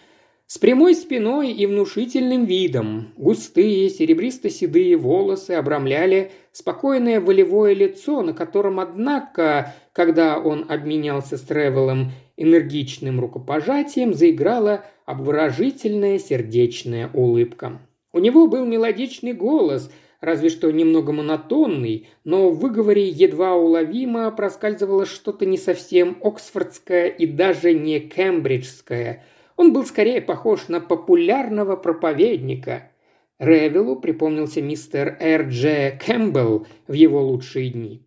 с 0.46 0.58
прямой 0.58 0.94
спиной 0.94 1.50
и 1.52 1.66
внушительным 1.66 2.44
видом. 2.44 3.14
Густые, 3.16 3.88
серебристо-седые 3.88 4.96
волосы 4.96 5.52
обрамляли 5.52 6.32
спокойное 6.52 7.20
волевое 7.20 7.72
лицо, 7.72 8.20
на 8.22 8.34
котором, 8.34 8.80
однако, 8.80 9.74
когда 9.92 10.38
он 10.38 10.66
обменялся 10.68 11.38
с 11.38 11.40
Тревелом 11.40 12.12
энергичным 12.36 13.18
рукопожатием, 13.18 14.12
заиграла 14.12 14.84
обворожительная 15.06 16.18
сердечная 16.18 17.10
улыбка. 17.14 17.80
У 18.12 18.18
него 18.18 18.46
был 18.46 18.66
мелодичный 18.66 19.32
голос– 19.32 19.90
разве 20.20 20.48
что 20.48 20.70
немного 20.70 21.12
монотонный, 21.12 22.08
но 22.24 22.50
в 22.50 22.58
выговоре 22.58 23.08
едва 23.08 23.54
уловимо 23.54 24.30
проскальзывало 24.30 25.06
что-то 25.06 25.46
не 25.46 25.56
совсем 25.56 26.18
оксфордское 26.22 27.06
и 27.06 27.26
даже 27.26 27.72
не 27.74 28.00
кембриджское. 28.00 29.24
Он 29.56 29.72
был 29.72 29.84
скорее 29.84 30.20
похож 30.20 30.68
на 30.68 30.80
популярного 30.80 31.76
проповедника. 31.76 32.90
Ревелу 33.38 33.96
припомнился 33.96 34.60
мистер 34.60 35.16
Р. 35.20 35.48
Дж. 35.48 35.98
Кэмпбелл 36.04 36.66
в 36.86 36.92
его 36.92 37.22
лучшие 37.22 37.70
дни. 37.70 38.02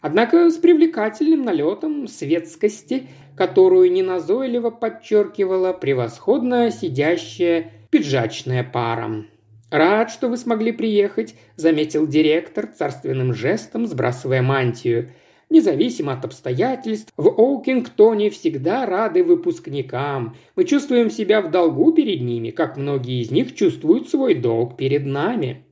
Однако 0.00 0.50
с 0.50 0.56
привлекательным 0.56 1.42
налетом 1.42 2.06
светскости, 2.06 3.08
которую 3.36 3.90
неназойливо 3.90 4.70
подчеркивала 4.70 5.72
превосходно 5.72 6.70
сидящая 6.70 7.72
пиджачная 7.90 8.62
пара. 8.62 9.24
«Рад, 9.70 10.10
что 10.10 10.28
вы 10.28 10.36
смогли 10.36 10.70
приехать»,– 10.70 11.34
заметил 11.56 12.06
директор 12.06 12.66
царственным 12.66 13.34
жестом, 13.34 13.86
сбрасывая 13.86 14.40
мантию. 14.40 15.10
«Независимо 15.50 16.12
от 16.12 16.24
обстоятельств, 16.24 17.12
в 17.16 17.28
Оукингтоне 17.28 18.30
всегда 18.30 18.86
рады 18.86 19.24
выпускникам. 19.24 20.36
Мы 20.54 20.64
чувствуем 20.64 21.10
себя 21.10 21.40
в 21.40 21.50
долгу 21.50 21.92
перед 21.92 22.20
ними, 22.20 22.50
как 22.50 22.76
многие 22.76 23.20
из 23.20 23.30
них 23.30 23.54
чувствуют 23.54 24.08
свой 24.08 24.34
долг 24.34 24.76
перед 24.76 25.04
нами». 25.04 25.64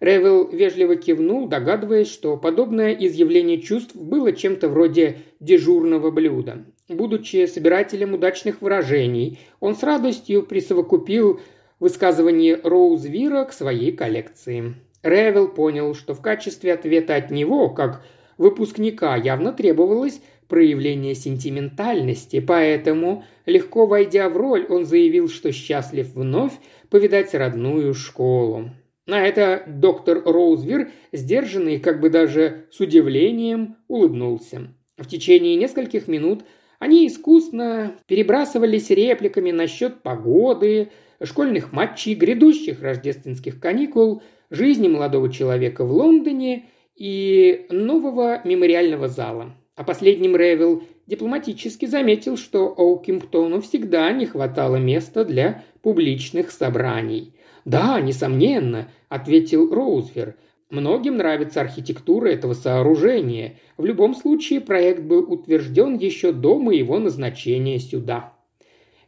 Ревел 0.00 0.48
вежливо 0.48 0.96
кивнул, 0.96 1.46
догадываясь, 1.48 2.10
что 2.10 2.36
подобное 2.36 2.92
изъявление 2.92 3.60
чувств 3.60 3.94
было 3.94 4.32
чем-то 4.32 4.68
вроде 4.68 5.18
дежурного 5.40 6.10
блюда. 6.10 6.64
Будучи 6.88 7.46
собирателем 7.46 8.12
удачных 8.12 8.60
выражений, 8.60 9.38
он 9.60 9.74
с 9.74 9.82
радостью 9.82 10.42
присовокупил 10.42 11.40
высказывание 11.84 12.58
Роузвира 12.62 13.44
к 13.44 13.52
своей 13.52 13.92
коллекции. 13.92 14.74
Ревел 15.02 15.48
понял, 15.48 15.94
что 15.94 16.14
в 16.14 16.22
качестве 16.22 16.72
ответа 16.72 17.14
от 17.14 17.30
него, 17.30 17.68
как 17.68 18.02
выпускника 18.38 19.16
явно 19.16 19.52
требовалось 19.52 20.22
проявление 20.48 21.14
сентиментальности, 21.14 22.40
поэтому, 22.40 23.24
легко 23.44 23.84
войдя 23.84 24.30
в 24.30 24.36
роль, 24.38 24.64
он 24.70 24.86
заявил, 24.86 25.28
что 25.28 25.52
счастлив 25.52 26.14
вновь 26.14 26.54
повидать 26.88 27.34
родную 27.34 27.92
школу. 27.92 28.70
На 29.06 29.28
это 29.28 29.64
доктор 29.66 30.22
Роузвер, 30.24 30.90
сдержанный, 31.12 31.80
как 31.80 32.00
бы 32.00 32.08
даже 32.08 32.64
с 32.70 32.80
удивлением, 32.80 33.76
улыбнулся. 33.88 34.68
В 34.96 35.06
течение 35.06 35.56
нескольких 35.56 36.08
минут 36.08 36.44
они 36.78 37.06
искусно 37.06 37.94
перебрасывались 38.06 38.88
репликами 38.88 39.50
насчет 39.50 40.02
погоды, 40.02 40.88
школьных 41.24 41.72
матчей, 41.72 42.14
грядущих 42.14 42.82
рождественских 42.82 43.60
каникул, 43.60 44.22
жизни 44.50 44.88
молодого 44.88 45.32
человека 45.32 45.84
в 45.84 45.92
Лондоне 45.92 46.66
и 46.96 47.66
нового 47.70 48.40
мемориального 48.44 49.08
зала. 49.08 49.54
А 49.76 49.82
последним 49.82 50.36
Ревел 50.36 50.84
дипломатически 51.06 51.86
заметил, 51.86 52.36
что 52.36 52.72
Оукимптону 52.76 53.60
всегда 53.60 54.12
не 54.12 54.26
хватало 54.26 54.76
места 54.76 55.24
для 55.24 55.64
публичных 55.82 56.50
собраний. 56.50 57.34
«Да, 57.64 58.00
несомненно»,– 58.00 58.88
ответил 59.08 59.72
Роузвер. 59.74 60.36
«Многим 60.70 61.16
нравится 61.16 61.60
архитектура 61.60 62.28
этого 62.28 62.52
сооружения. 62.52 63.58
В 63.76 63.84
любом 63.84 64.14
случае 64.14 64.60
проект 64.60 65.02
был 65.02 65.30
утвержден 65.30 65.96
еще 65.96 66.32
до 66.32 66.58
моего 66.58 66.98
назначения 66.98 67.78
сюда». 67.78 68.33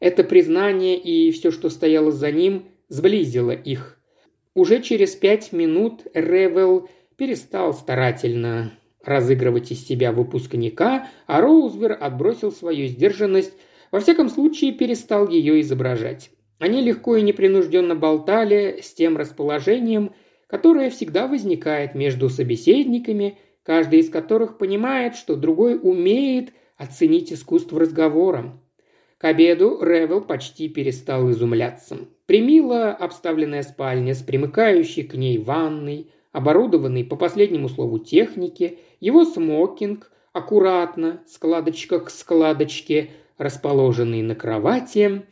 Это 0.00 0.25
признание 0.25 0.99
и 0.99 1.31
все, 1.31 1.50
что 1.50 1.71
стояло 1.71 2.11
за 2.11 2.31
ним, 2.31 2.67
сблизило 2.88 3.53
их. 3.53 3.99
Уже 4.55 4.81
через 4.81 5.15
пять 5.15 5.53
минут 5.53 6.07
Ревел 6.15 6.88
перестал 7.17 7.75
старательно 7.75 8.73
разыгрывать 9.05 9.71
из 9.71 9.87
себя 9.87 10.12
выпускника, 10.12 11.09
а 11.26 11.41
Роузвер 11.41 11.97
отбросил 11.99 12.53
свою 12.53 12.87
сдержанность, 12.88 13.53
во 13.93 14.00
всяком 14.00 14.29
случае 14.29 14.73
перестал 14.73 15.29
ее 15.29 15.61
изображать. 15.61 16.31
Они 16.59 16.81
легко 16.81 17.17
и 17.17 17.23
непринужденно 17.23 17.95
болтали 17.95 18.81
с 18.83 18.93
тем 18.93 19.17
расположением, 19.17 20.12
которое 20.47 20.91
всегда 20.91 21.29
возникает 21.29 21.95
между 21.95 22.29
собеседниками, 22.29 23.38
каждый 23.62 24.00
из 24.00 24.11
которых 24.11 24.59
понимает, 24.59 25.17
что 25.17 25.37
другой 25.37 25.79
умеет 25.81 26.53
оценить 26.76 27.33
искусство 27.33 27.81
разговора. 27.81 28.59
К 29.19 29.25
обеду 29.25 29.79
Ревел 29.83 30.21
почти 30.21 30.69
перестал 30.69 31.31
изумляться. 31.31 31.99
Примила 32.27 32.91
обставленная 32.91 33.63
спальня 33.63 34.15
с 34.15 34.23
примыкающей 34.23 35.05
к 35.05 35.15
ней 35.15 35.39
ванной, 35.39 36.11
оборудованный 36.33 37.03
по 37.03 37.17
последнему 37.17 37.71
слову 37.71 37.99
техники, 37.99 38.79
его 39.01 39.25
смокинг, 39.25 40.13
аккуратно, 40.35 41.23
складочка 41.27 41.99
к 42.01 42.11
складочке, 42.11 43.11
расположенный 43.39 44.21
на 44.21 44.35
кровати, 44.35 45.23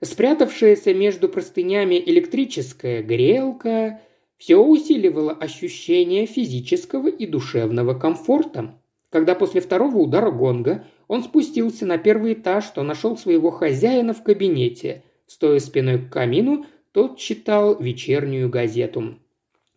спрятавшаяся 0.00 0.94
между 0.94 1.28
простынями 1.28 1.96
электрическая 1.96 3.02
грелка, 3.02 4.00
все 4.38 4.56
усиливало 4.56 5.32
ощущение 5.32 6.24
физического 6.24 7.08
и 7.08 7.26
душевного 7.26 7.92
комфорта. 7.92 8.80
Когда 9.10 9.34
после 9.34 9.60
второго 9.60 9.98
удара 9.98 10.30
гонга 10.30 10.86
он 11.08 11.24
спустился 11.24 11.86
на 11.86 11.98
первый 11.98 12.34
этаж, 12.34 12.66
то 12.66 12.82
нашел 12.82 13.16
своего 13.16 13.50
хозяина 13.50 14.12
в 14.12 14.22
кабинете. 14.22 15.02
Стоя 15.26 15.58
спиной 15.58 15.98
к 15.98 16.12
камину, 16.12 16.66
тот 16.92 17.18
читал 17.18 17.78
вечернюю 17.80 18.48
газету. 18.48 19.18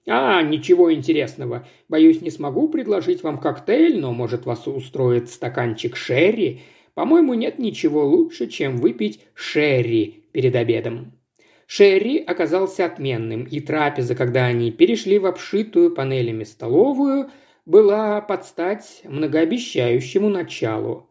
«А, 0.08 0.42
ничего 0.42 0.94
интересного. 0.94 1.68
Боюсь, 1.88 2.22
не 2.22 2.32
смогу 2.32 2.68
предложить 2.68 3.24
вам 3.24 3.38
коктейль, 3.38 4.00
но, 4.00 4.14
может, 4.14 4.46
вас 4.46 4.68
устроит 4.68 5.30
стаканчик 5.30 5.96
шерри. 5.96 6.62
По-моему, 6.96 7.34
нет 7.34 7.60
ничего 7.60 8.06
лучше, 8.06 8.48
чем 8.48 8.78
выпить 8.78 9.22
шерри 9.34 10.26
перед 10.32 10.56
обедом». 10.56 11.14
Шерри 11.68 12.18
оказался 12.18 12.86
отменным, 12.86 13.44
и 13.44 13.62
трапеза, 13.62 14.16
когда 14.16 14.46
они 14.46 14.72
перешли 14.72 15.20
в 15.20 15.26
обшитую 15.26 15.92
панелями 15.92 16.44
столовую, 16.44 17.30
была 17.66 18.20
под 18.20 18.44
стать 18.44 19.04
многообещающему 19.06 20.28
началу. 20.28 21.11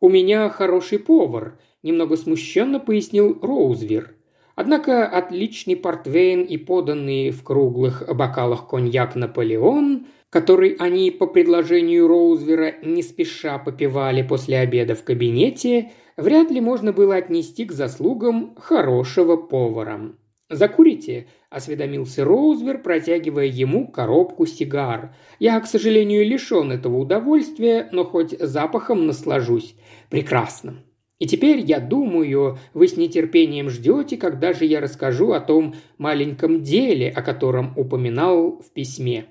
«У 0.00 0.08
меня 0.08 0.48
хороший 0.50 0.98
повар»,– 0.98 1.58
немного 1.82 2.16
смущенно 2.16 2.80
пояснил 2.80 3.38
Роузвер. 3.40 4.14
Однако 4.54 5.06
отличный 5.06 5.76
портвейн 5.76 6.42
и 6.42 6.56
поданный 6.56 7.30
в 7.30 7.42
круглых 7.42 8.02
бокалах 8.14 8.68
коньяк 8.68 9.14
«Наполеон», 9.14 10.06
который 10.30 10.76
они 10.78 11.10
по 11.10 11.26
предложению 11.26 12.08
Роузвера 12.08 12.74
не 12.82 13.02
спеша 13.02 13.58
попивали 13.58 14.22
после 14.22 14.58
обеда 14.58 14.94
в 14.94 15.04
кабинете, 15.04 15.92
вряд 16.16 16.50
ли 16.50 16.60
можно 16.60 16.92
было 16.92 17.16
отнести 17.16 17.64
к 17.64 17.72
заслугам 17.72 18.54
хорошего 18.56 19.36
повара. 19.36 20.12
«Закурите?»– 20.48 21.26
осведомился 21.50 22.24
Роузвер, 22.24 22.80
протягивая 22.80 23.46
ему 23.46 23.88
коробку 23.88 24.46
сигар. 24.46 25.14
«Я, 25.40 25.58
к 25.60 25.66
сожалению, 25.66 26.24
лишен 26.24 26.70
этого 26.70 26.98
удовольствия, 26.98 27.88
но 27.90 28.04
хоть 28.04 28.38
запахом 28.38 29.06
наслажусь. 29.06 29.74
Прекрасно. 30.08 30.84
И 31.18 31.26
теперь, 31.26 31.60
я 31.60 31.80
думаю, 31.80 32.58
вы 32.74 32.86
с 32.86 32.96
нетерпением 32.96 33.70
ждете, 33.70 34.16
когда 34.16 34.52
же 34.52 34.66
я 34.66 34.80
расскажу 34.80 35.32
о 35.32 35.40
том 35.40 35.74
маленьком 35.98 36.62
деле, 36.62 37.10
о 37.10 37.22
котором 37.22 37.72
упоминал 37.76 38.60
в 38.60 38.70
письме. 38.72 39.26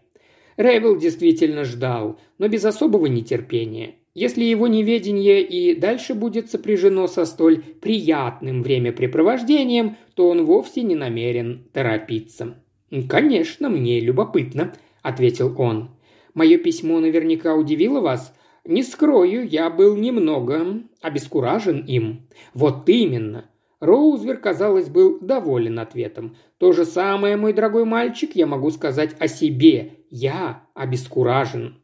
Ревел 0.57 0.97
действительно 0.97 1.63
ждал, 1.63 2.19
но 2.39 2.47
без 2.47 2.65
особого 2.65 3.05
нетерпения. 3.05 3.95
Если 4.15 4.45
его 4.45 4.67
неведение 4.67 5.43
и 5.43 5.75
дальше 5.75 6.13
будет 6.13 6.49
сопряжено 6.49 7.05
со 7.07 7.25
столь 7.25 7.61
приятным 7.61 8.63
времяпрепровождением, 8.63 9.97
то 10.13 10.29
он 10.29 10.45
вовсе 10.45 10.83
не 10.83 10.95
намерен 10.95 11.67
торопиться. 11.73 12.55
«Конечно, 13.09 13.69
мне 13.69 13.99
любопытно»,– 13.99 14.73
ответил 15.01 15.53
он. 15.57 15.89
«Мое 16.33 16.57
письмо 16.57 17.01
наверняка 17.01 17.55
удивило 17.55 17.99
вас. 17.99 18.33
Не 18.63 18.83
скрою, 18.83 19.45
я 19.45 19.69
был 19.69 19.97
немного 19.97 20.81
обескуражен 21.01 21.81
им. 21.81 22.27
Вот 22.53 22.87
именно. 22.87 23.49
Роузвер, 23.81 24.37
казалось, 24.37 24.87
был 24.87 25.19
доволен 25.19 25.77
ответом. 25.77 26.37
То 26.57 26.71
же 26.71 26.85
самое, 26.85 27.35
мой 27.35 27.51
дорогой 27.51 27.83
мальчик, 27.83 28.31
я 28.33 28.47
могу 28.47 28.71
сказать 28.71 29.15
о 29.19 29.27
себе. 29.27 29.97
Я 30.09 30.63
обескуражен. 30.73 31.75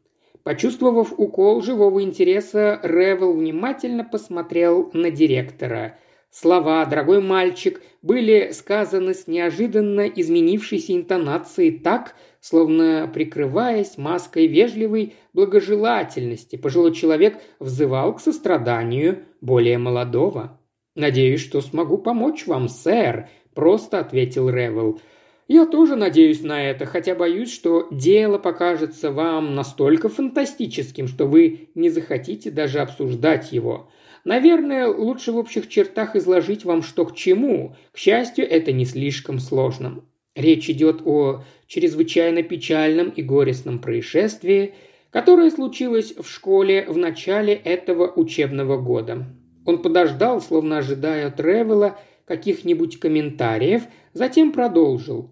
Почувствовав 0.44 1.14
укол 1.16 1.62
живого 1.62 2.02
интереса, 2.02 2.80
Ревел 2.82 3.32
внимательно 3.34 4.04
посмотрел 4.04 4.90
на 4.92 5.10
директора. 5.10 5.98
Слова 6.30 6.84
«дорогой 6.86 7.20
мальчик» 7.20 7.82
были 8.00 8.50
сказаны 8.52 9.14
с 9.14 9.26
неожиданно 9.26 10.08
изменившейся 10.08 10.96
интонацией 10.96 11.78
так, 11.78 12.14
Словно 12.42 13.08
прикрываясь 13.14 13.96
маской 13.96 14.48
вежливой 14.48 15.14
благожелательности, 15.32 16.56
пожилой 16.56 16.92
человек 16.92 17.38
взывал 17.60 18.16
к 18.16 18.20
состраданию 18.20 19.20
более 19.40 19.78
молодого. 19.78 20.58
«Надеюсь, 20.96 21.40
что 21.40 21.60
смогу 21.60 21.98
помочь 21.98 22.48
вам, 22.48 22.68
сэр»,– 22.68 23.28
просто 23.54 24.00
ответил 24.00 24.50
Ревел. 24.50 25.00
«Я 25.48 25.66
тоже 25.66 25.96
надеюсь 25.96 26.42
на 26.42 26.62
это, 26.62 26.86
хотя 26.86 27.14
боюсь, 27.14 27.52
что 27.52 27.88
дело 27.90 28.38
покажется 28.38 29.10
вам 29.10 29.54
настолько 29.54 30.08
фантастическим, 30.08 31.08
что 31.08 31.26
вы 31.26 31.68
не 31.74 31.90
захотите 31.90 32.50
даже 32.50 32.80
обсуждать 32.80 33.52
его. 33.52 33.88
Наверное, 34.24 34.86
лучше 34.86 35.32
в 35.32 35.36
общих 35.36 35.68
чертах 35.68 36.14
изложить 36.14 36.64
вам, 36.64 36.82
что 36.82 37.04
к 37.04 37.14
чему. 37.14 37.76
К 37.92 37.98
счастью, 37.98 38.48
это 38.48 38.72
не 38.72 38.84
слишком 38.84 39.40
сложно. 39.40 40.04
Речь 40.34 40.70
идет 40.70 41.02
о 41.04 41.42
чрезвычайно 41.66 42.42
печальном 42.42 43.10
и 43.10 43.22
горестном 43.22 43.80
происшествии, 43.80 44.74
которое 45.10 45.50
случилось 45.50 46.14
в 46.16 46.26
школе 46.28 46.86
в 46.88 46.96
начале 46.96 47.52
этого 47.52 48.10
учебного 48.10 48.78
года. 48.78 49.26
Он 49.66 49.82
подождал, 49.82 50.40
словно 50.40 50.78
ожидая 50.78 51.30
Тревела 51.30 51.98
каких-нибудь 52.32 52.98
комментариев, 52.98 53.82
затем 54.14 54.52
продолжил. 54.52 55.28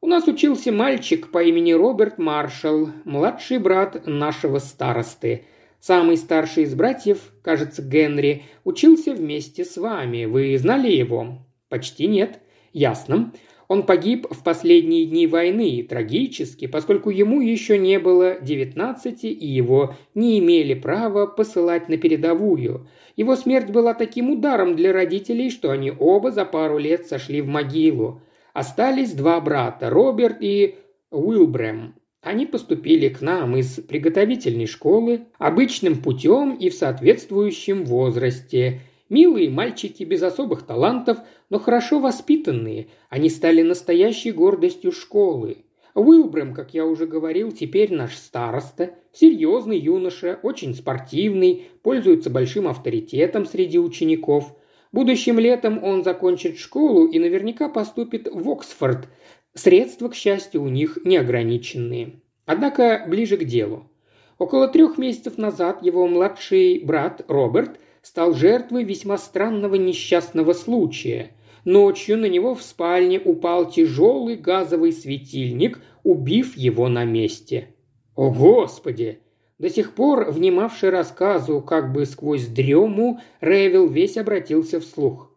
«У 0.00 0.06
нас 0.06 0.28
учился 0.28 0.70
мальчик 0.70 1.32
по 1.32 1.42
имени 1.42 1.72
Роберт 1.72 2.16
Маршалл, 2.18 2.90
младший 3.04 3.58
брат 3.58 4.06
нашего 4.06 4.60
старосты. 4.60 5.46
Самый 5.80 6.16
старший 6.16 6.62
из 6.62 6.74
братьев, 6.76 7.32
кажется, 7.42 7.82
Генри, 7.82 8.44
учился 8.62 9.14
вместе 9.14 9.64
с 9.64 9.76
вами. 9.76 10.26
Вы 10.26 10.56
знали 10.56 10.92
его?» 10.92 11.44
«Почти 11.68 12.06
нет». 12.06 12.38
«Ясно. 12.72 13.32
Он 13.68 13.84
погиб 13.84 14.26
в 14.30 14.42
последние 14.42 15.06
дни 15.06 15.26
войны, 15.26 15.86
трагически, 15.88 16.66
поскольку 16.66 17.10
ему 17.10 17.40
еще 17.40 17.78
не 17.78 17.98
было 17.98 18.38
19 18.40 19.24
и 19.24 19.46
его 19.46 19.94
не 20.14 20.38
имели 20.38 20.74
права 20.74 21.26
посылать 21.26 21.88
на 21.88 21.96
передовую. 21.96 22.88
Его 23.16 23.36
смерть 23.36 23.70
была 23.70 23.94
таким 23.94 24.30
ударом 24.30 24.76
для 24.76 24.92
родителей, 24.92 25.50
что 25.50 25.70
они 25.70 25.92
оба 25.98 26.30
за 26.30 26.44
пару 26.44 26.78
лет 26.78 27.06
сошли 27.06 27.40
в 27.40 27.48
могилу. 27.48 28.22
Остались 28.52 29.12
два 29.12 29.40
брата, 29.40 29.90
Роберт 29.90 30.38
и 30.40 30.76
Уилбрэм. 31.10 31.94
Они 32.24 32.46
поступили 32.46 33.08
к 33.08 33.20
нам 33.20 33.56
из 33.56 33.80
приготовительной 33.80 34.66
школы, 34.66 35.26
обычным 35.38 35.96
путем 35.96 36.54
и 36.54 36.70
в 36.70 36.74
соответствующем 36.74 37.84
возрасте. 37.84 38.80
Милые 39.08 39.50
мальчики 39.50 40.02
без 40.04 40.22
особых 40.22 40.62
талантов, 40.62 41.18
но 41.50 41.58
хорошо 41.58 42.00
воспитанные. 42.00 42.88
Они 43.08 43.28
стали 43.28 43.62
настоящей 43.62 44.32
гордостью 44.32 44.92
школы. 44.92 45.58
Уилбрэм, 45.94 46.54
как 46.54 46.74
я 46.74 46.86
уже 46.86 47.06
говорил, 47.06 47.52
теперь 47.52 47.92
наш 47.92 48.16
староста, 48.16 48.94
серьезный 49.12 49.78
юноша, 49.78 50.40
очень 50.42 50.74
спортивный, 50.74 51.68
пользуется 51.82 52.30
большим 52.30 52.66
авторитетом 52.66 53.46
среди 53.46 53.78
учеников. 53.78 54.56
Будущим 54.90 55.38
летом 55.38 55.82
он 55.84 56.02
закончит 56.02 56.58
школу 56.58 57.06
и 57.06 57.18
наверняка 57.18 57.68
поступит 57.68 58.28
в 58.32 58.50
Оксфорд– 58.50 59.08
Средства, 59.54 60.08
к 60.08 60.16
счастью, 60.16 60.62
у 60.62 60.68
них 60.68 60.98
неограниченные. 61.04 62.20
Однако 62.44 63.04
ближе 63.06 63.36
к 63.36 63.44
делу. 63.44 63.88
Около 64.36 64.66
трех 64.66 64.98
месяцев 64.98 65.38
назад 65.38 65.80
его 65.80 66.08
младший 66.08 66.80
брат 66.80 67.24
Роберт 67.28 67.78
стал 68.04 68.34
жертвой 68.34 68.84
весьма 68.84 69.16
странного 69.16 69.76
несчастного 69.76 70.52
случая. 70.52 71.30
Ночью 71.64 72.18
на 72.18 72.26
него 72.26 72.54
в 72.54 72.62
спальне 72.62 73.18
упал 73.18 73.70
тяжелый 73.70 74.36
газовый 74.36 74.92
светильник, 74.92 75.80
убив 76.02 76.54
его 76.54 76.88
на 76.88 77.04
месте. 77.04 77.68
«О, 78.14 78.30
Господи!» 78.30 79.20
До 79.58 79.70
сих 79.70 79.94
пор, 79.94 80.30
внимавший 80.30 80.90
рассказу 80.90 81.62
как 81.62 81.92
бы 81.92 82.04
сквозь 82.04 82.46
дрему, 82.46 83.20
Ревел 83.40 83.88
весь 83.88 84.18
обратился 84.18 84.80
вслух. 84.80 85.30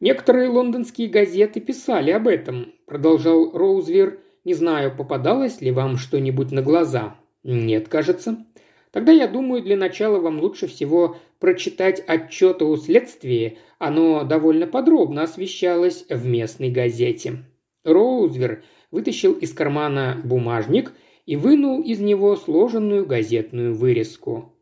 Некоторые 0.00 0.48
лондонские 0.48 1.08
газеты 1.08 1.60
писали 1.60 2.10
об 2.10 2.26
этом, 2.26 2.72
продолжал 2.86 3.52
Роузвер. 3.56 4.18
Не 4.44 4.54
знаю, 4.54 4.96
попадалось 4.96 5.60
ли 5.60 5.70
вам 5.70 5.96
что-нибудь 5.96 6.50
на 6.50 6.62
глаза. 6.62 7.16
Нет, 7.44 7.88
кажется. 7.88 8.44
Тогда, 8.90 9.12
я 9.12 9.26
думаю, 9.28 9.62
для 9.62 9.76
начала 9.76 10.18
вам 10.18 10.40
лучше 10.40 10.66
всего 10.66 11.16
прочитать 11.38 12.02
отчет 12.06 12.62
о 12.62 12.76
следствии. 12.76 13.58
Оно 13.78 14.24
довольно 14.24 14.66
подробно 14.66 15.22
освещалось 15.22 16.06
в 16.08 16.26
местной 16.26 16.70
газете. 16.70 17.44
Роузвер 17.84 18.62
вытащил 18.90 19.32
из 19.34 19.52
кармана 19.52 20.20
бумажник 20.24 20.92
и 21.26 21.36
вынул 21.36 21.82
из 21.82 22.00
него 22.00 22.36
сложенную 22.36 23.04
газетную 23.06 23.74
вырезку. 23.74 24.54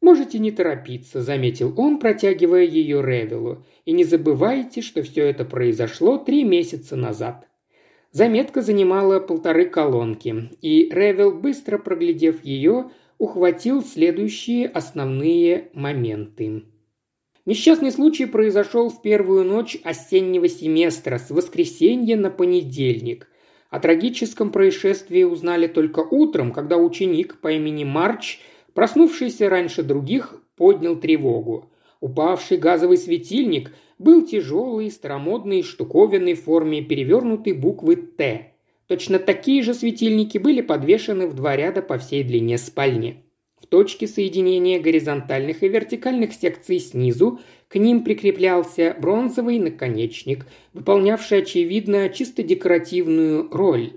«Можете 0.00 0.38
не 0.38 0.50
торопиться»,– 0.50 1.20
заметил 1.22 1.74
он, 1.76 1.98
протягивая 1.98 2.64
ее 2.64 3.02
Ревелу. 3.02 3.64
«И 3.84 3.92
не 3.92 4.04
забывайте, 4.04 4.80
что 4.80 5.02
все 5.02 5.24
это 5.24 5.44
произошло 5.44 6.16
три 6.18 6.44
месяца 6.44 6.96
назад». 6.96 7.46
Заметка 8.12 8.62
занимала 8.62 9.20
полторы 9.20 9.66
колонки, 9.66 10.48
и 10.62 10.88
Ревел, 10.90 11.32
быстро 11.32 11.76
проглядев 11.76 12.44
ее, 12.44 12.90
ухватил 13.18 13.82
следующие 13.82 14.66
основные 14.66 15.70
моменты. 15.72 16.64
Несчастный 17.44 17.92
случай 17.92 18.26
произошел 18.26 18.90
в 18.90 19.02
первую 19.02 19.44
ночь 19.44 19.78
осеннего 19.84 20.48
семестра 20.48 21.18
с 21.18 21.30
воскресенья 21.30 22.16
на 22.16 22.30
понедельник. 22.30 23.28
О 23.70 23.80
трагическом 23.80 24.50
происшествии 24.50 25.22
узнали 25.22 25.66
только 25.66 26.00
утром, 26.00 26.52
когда 26.52 26.76
ученик 26.76 27.40
по 27.40 27.52
имени 27.52 27.84
Марч– 27.84 28.40
Проснувшийся 28.76 29.48
раньше 29.48 29.82
других 29.82 30.38
поднял 30.54 30.96
тревогу. 30.96 31.70
Упавший 32.00 32.58
газовый 32.58 32.98
светильник 32.98 33.72
был 33.98 34.26
тяжелый, 34.26 34.90
старомодной 34.90 35.62
штуковиной 35.62 36.34
в 36.34 36.44
форме 36.44 36.82
перевернутой 36.82 37.54
буквы 37.54 37.96
«Т». 37.96 38.52
Точно 38.86 39.18
такие 39.18 39.62
же 39.62 39.74
светильники 39.74 40.38
были 40.38 40.60
подвешены 40.60 41.26
в 41.26 41.34
два 41.34 41.56
ряда 41.56 41.82
по 41.82 41.98
всей 41.98 42.22
длине 42.22 42.56
спальни. 42.56 43.24
В 43.60 43.66
точке 43.66 44.06
соединения 44.06 44.78
горизонтальных 44.78 45.62
и 45.62 45.68
вертикальных 45.68 46.32
секций 46.34 46.78
снизу 46.78 47.40
к 47.68 47.76
ним 47.76 48.04
прикреплялся 48.04 48.94
бронзовый 49.00 49.58
наконечник, 49.58 50.46
выполнявший, 50.72 51.38
очевидно, 51.38 52.08
чисто 52.10 52.42
декоративную 52.42 53.48
роль. 53.50 53.94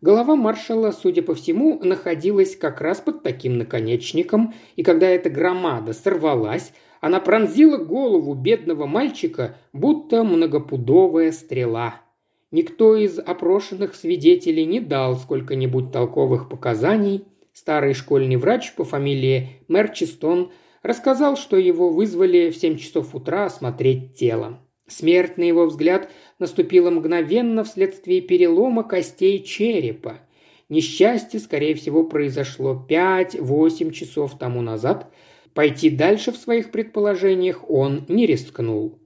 Голова 0.00 0.36
маршала, 0.36 0.92
судя 0.92 1.22
по 1.22 1.34
всему, 1.34 1.80
находилась 1.82 2.54
как 2.54 2.80
раз 2.80 3.00
под 3.00 3.24
таким 3.24 3.58
наконечником, 3.58 4.54
и 4.76 4.84
когда 4.84 5.08
эта 5.08 5.30
громада 5.30 5.94
сорвалась, 5.94 6.72
она 7.00 7.18
пронзила 7.18 7.78
голову 7.78 8.34
бедного 8.34 8.86
мальчика, 8.86 9.56
будто 9.72 10.22
многопудовая 10.22 11.32
стрела. 11.32 12.02
Никто 12.50 12.96
из 12.96 13.18
опрошенных 13.18 13.94
свидетелей 13.94 14.64
не 14.64 14.80
дал 14.80 15.16
сколько-нибудь 15.16 15.92
толковых 15.92 16.48
показаний. 16.48 17.24
Старый 17.52 17.92
школьный 17.92 18.36
врач 18.36 18.74
по 18.74 18.84
фамилии 18.84 19.60
Мерчистон 19.68 20.50
рассказал, 20.82 21.36
что 21.36 21.58
его 21.58 21.90
вызвали 21.90 22.50
в 22.50 22.56
семь 22.56 22.78
часов 22.78 23.14
утра 23.14 23.44
осмотреть 23.46 24.14
тело. 24.14 24.60
Смерть, 24.86 25.36
на 25.36 25.42
его 25.42 25.66
взгляд, 25.66 26.08
наступила 26.38 26.90
мгновенно 26.90 27.64
вследствие 27.64 28.22
перелома 28.22 28.82
костей 28.82 29.42
черепа. 29.42 30.20
Несчастье, 30.70 31.40
скорее 31.40 31.74
всего, 31.74 32.04
произошло 32.04 32.86
5-8 32.88 33.90
часов 33.92 34.38
тому 34.38 34.62
назад. 34.62 35.12
Пойти 35.52 35.90
дальше 35.90 36.32
в 36.32 36.36
своих 36.36 36.70
предположениях 36.70 37.68
он 37.68 38.06
не 38.08 38.24
рискнул. 38.24 38.98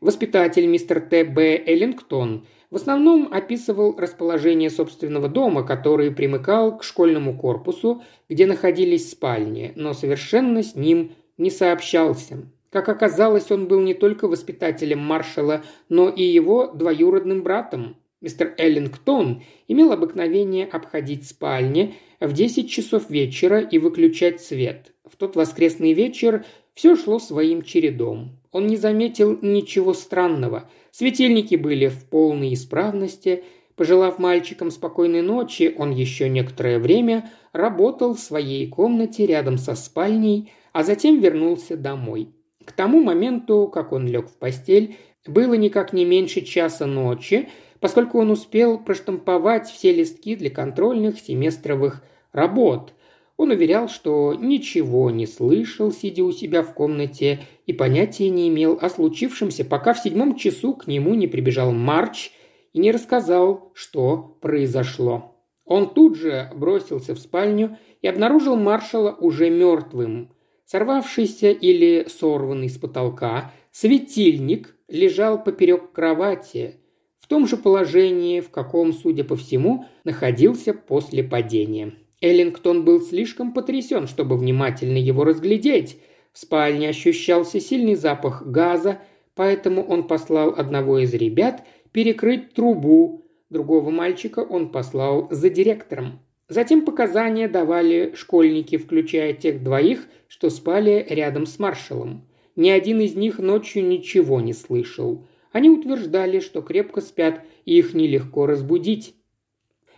Воспитатель 0.00 0.66
мистер 0.66 1.00
Т. 1.00 1.24
Б. 1.24 1.62
Эллингтон 1.66 2.46
в 2.70 2.76
основном 2.76 3.28
описывал 3.32 3.96
расположение 3.98 4.70
собственного 4.70 5.28
дома, 5.28 5.64
который 5.64 6.10
примыкал 6.10 6.78
к 6.78 6.84
школьному 6.84 7.36
корпусу, 7.36 8.02
где 8.28 8.46
находились 8.46 9.10
спальни, 9.10 9.72
но 9.74 9.92
совершенно 9.92 10.62
с 10.62 10.76
ним 10.76 11.12
не 11.36 11.50
сообщался. 11.50 12.46
Как 12.70 12.88
оказалось, 12.88 13.50
он 13.50 13.66
был 13.66 13.80
не 13.80 13.94
только 13.94 14.28
воспитателем 14.28 15.00
маршала, 15.00 15.62
но 15.88 16.08
и 16.08 16.22
его 16.22 16.68
двоюродным 16.68 17.42
братом. 17.42 17.96
Мистер 18.20 18.54
Эллингтон 18.58 19.42
имел 19.66 19.92
обыкновение 19.92 20.66
обходить 20.66 21.26
спальни 21.26 21.96
в 22.20 22.32
10 22.32 22.70
часов 22.70 23.10
вечера 23.10 23.60
и 23.60 23.78
выключать 23.78 24.40
свет. 24.40 24.92
В 25.04 25.16
тот 25.16 25.34
воскресный 25.34 25.94
вечер 25.94 26.44
все 26.74 26.94
шло 26.94 27.18
своим 27.18 27.62
чередом. 27.62 28.39
Он 28.52 28.66
не 28.66 28.76
заметил 28.76 29.38
ничего 29.42 29.94
странного. 29.94 30.68
Светильники 30.90 31.54
были 31.54 31.88
в 31.88 32.04
полной 32.08 32.54
исправности. 32.54 33.44
Пожелав 33.76 34.18
мальчикам 34.18 34.70
спокойной 34.70 35.22
ночи, 35.22 35.74
он 35.76 35.90
еще 35.92 36.28
некоторое 36.28 36.78
время 36.78 37.30
работал 37.52 38.14
в 38.14 38.20
своей 38.20 38.66
комнате 38.68 39.26
рядом 39.26 39.56
со 39.56 39.74
спальней, 39.74 40.52
а 40.72 40.82
затем 40.82 41.20
вернулся 41.20 41.76
домой. 41.76 42.34
К 42.64 42.72
тому 42.72 43.02
моменту, 43.02 43.68
как 43.72 43.92
он 43.92 44.06
лег 44.06 44.28
в 44.28 44.36
постель, 44.36 44.96
было 45.26 45.54
никак 45.54 45.92
не 45.92 46.04
меньше 46.04 46.42
часа 46.42 46.86
ночи, 46.86 47.48
поскольку 47.78 48.18
он 48.18 48.30
успел 48.30 48.78
проштамповать 48.78 49.68
все 49.68 49.92
листки 49.92 50.34
для 50.34 50.50
контрольных 50.50 51.18
семестровых 51.18 52.02
работ. 52.32 52.94
Он 53.40 53.52
уверял, 53.52 53.88
что 53.88 54.34
ничего 54.34 55.10
не 55.10 55.26
слышал, 55.26 55.90
сидя 55.92 56.22
у 56.24 56.30
себя 56.30 56.62
в 56.62 56.74
комнате, 56.74 57.40
и 57.64 57.72
понятия 57.72 58.28
не 58.28 58.50
имел 58.50 58.78
о 58.78 58.90
случившемся, 58.90 59.64
пока 59.64 59.94
в 59.94 59.98
седьмом 59.98 60.36
часу 60.36 60.74
к 60.74 60.86
нему 60.86 61.14
не 61.14 61.26
прибежал 61.26 61.72
Марч 61.72 62.32
и 62.74 62.78
не 62.78 62.92
рассказал, 62.92 63.72
что 63.72 64.36
произошло. 64.42 65.36
Он 65.64 65.88
тут 65.88 66.16
же 66.16 66.50
бросился 66.54 67.14
в 67.14 67.18
спальню 67.18 67.78
и 68.02 68.08
обнаружил 68.08 68.56
маршала 68.56 69.12
уже 69.18 69.48
мертвым– 69.48 70.28
Сорвавшийся 70.66 71.50
или 71.50 72.06
сорванный 72.08 72.68
с 72.68 72.76
потолка, 72.76 73.52
светильник 73.72 74.76
лежал 74.86 75.42
поперек 75.42 75.92
кровати, 75.92 76.76
в 77.18 77.26
том 77.26 77.48
же 77.48 77.56
положении, 77.56 78.40
в 78.40 78.50
каком, 78.50 78.92
судя 78.92 79.24
по 79.24 79.34
всему, 79.34 79.86
находился 80.04 80.72
после 80.72 81.24
падения. 81.24 81.94
Эллингтон 82.20 82.84
был 82.84 83.00
слишком 83.00 83.52
потрясен, 83.52 84.06
чтобы 84.06 84.36
внимательно 84.36 84.98
его 84.98 85.24
разглядеть. 85.24 85.98
В 86.32 86.38
спальне 86.38 86.88
ощущался 86.88 87.60
сильный 87.60 87.94
запах 87.94 88.46
газа, 88.46 88.98
поэтому 89.34 89.82
он 89.82 90.06
послал 90.06 90.50
одного 90.50 90.98
из 90.98 91.14
ребят 91.14 91.64
перекрыть 91.92 92.54
трубу, 92.54 93.26
другого 93.48 93.90
мальчика 93.90 94.40
он 94.40 94.70
послал 94.70 95.28
за 95.30 95.50
директором. 95.50 96.20
Затем 96.48 96.84
показания 96.84 97.48
давали 97.48 98.12
школьники, 98.16 98.76
включая 98.76 99.32
тех 99.32 99.62
двоих, 99.62 100.08
что 100.28 100.50
спали 100.50 101.06
рядом 101.08 101.46
с 101.46 101.58
маршалом. 101.58 102.26
Ни 102.56 102.70
один 102.70 103.00
из 103.00 103.14
них 103.14 103.38
ночью 103.38 103.86
ничего 103.86 104.40
не 104.40 104.52
слышал. 104.52 105.26
Они 105.52 105.70
утверждали, 105.70 106.40
что 106.40 106.60
крепко 106.60 107.00
спят, 107.00 107.42
и 107.64 107.78
их 107.78 107.94
нелегко 107.94 108.46
разбудить. 108.46 109.14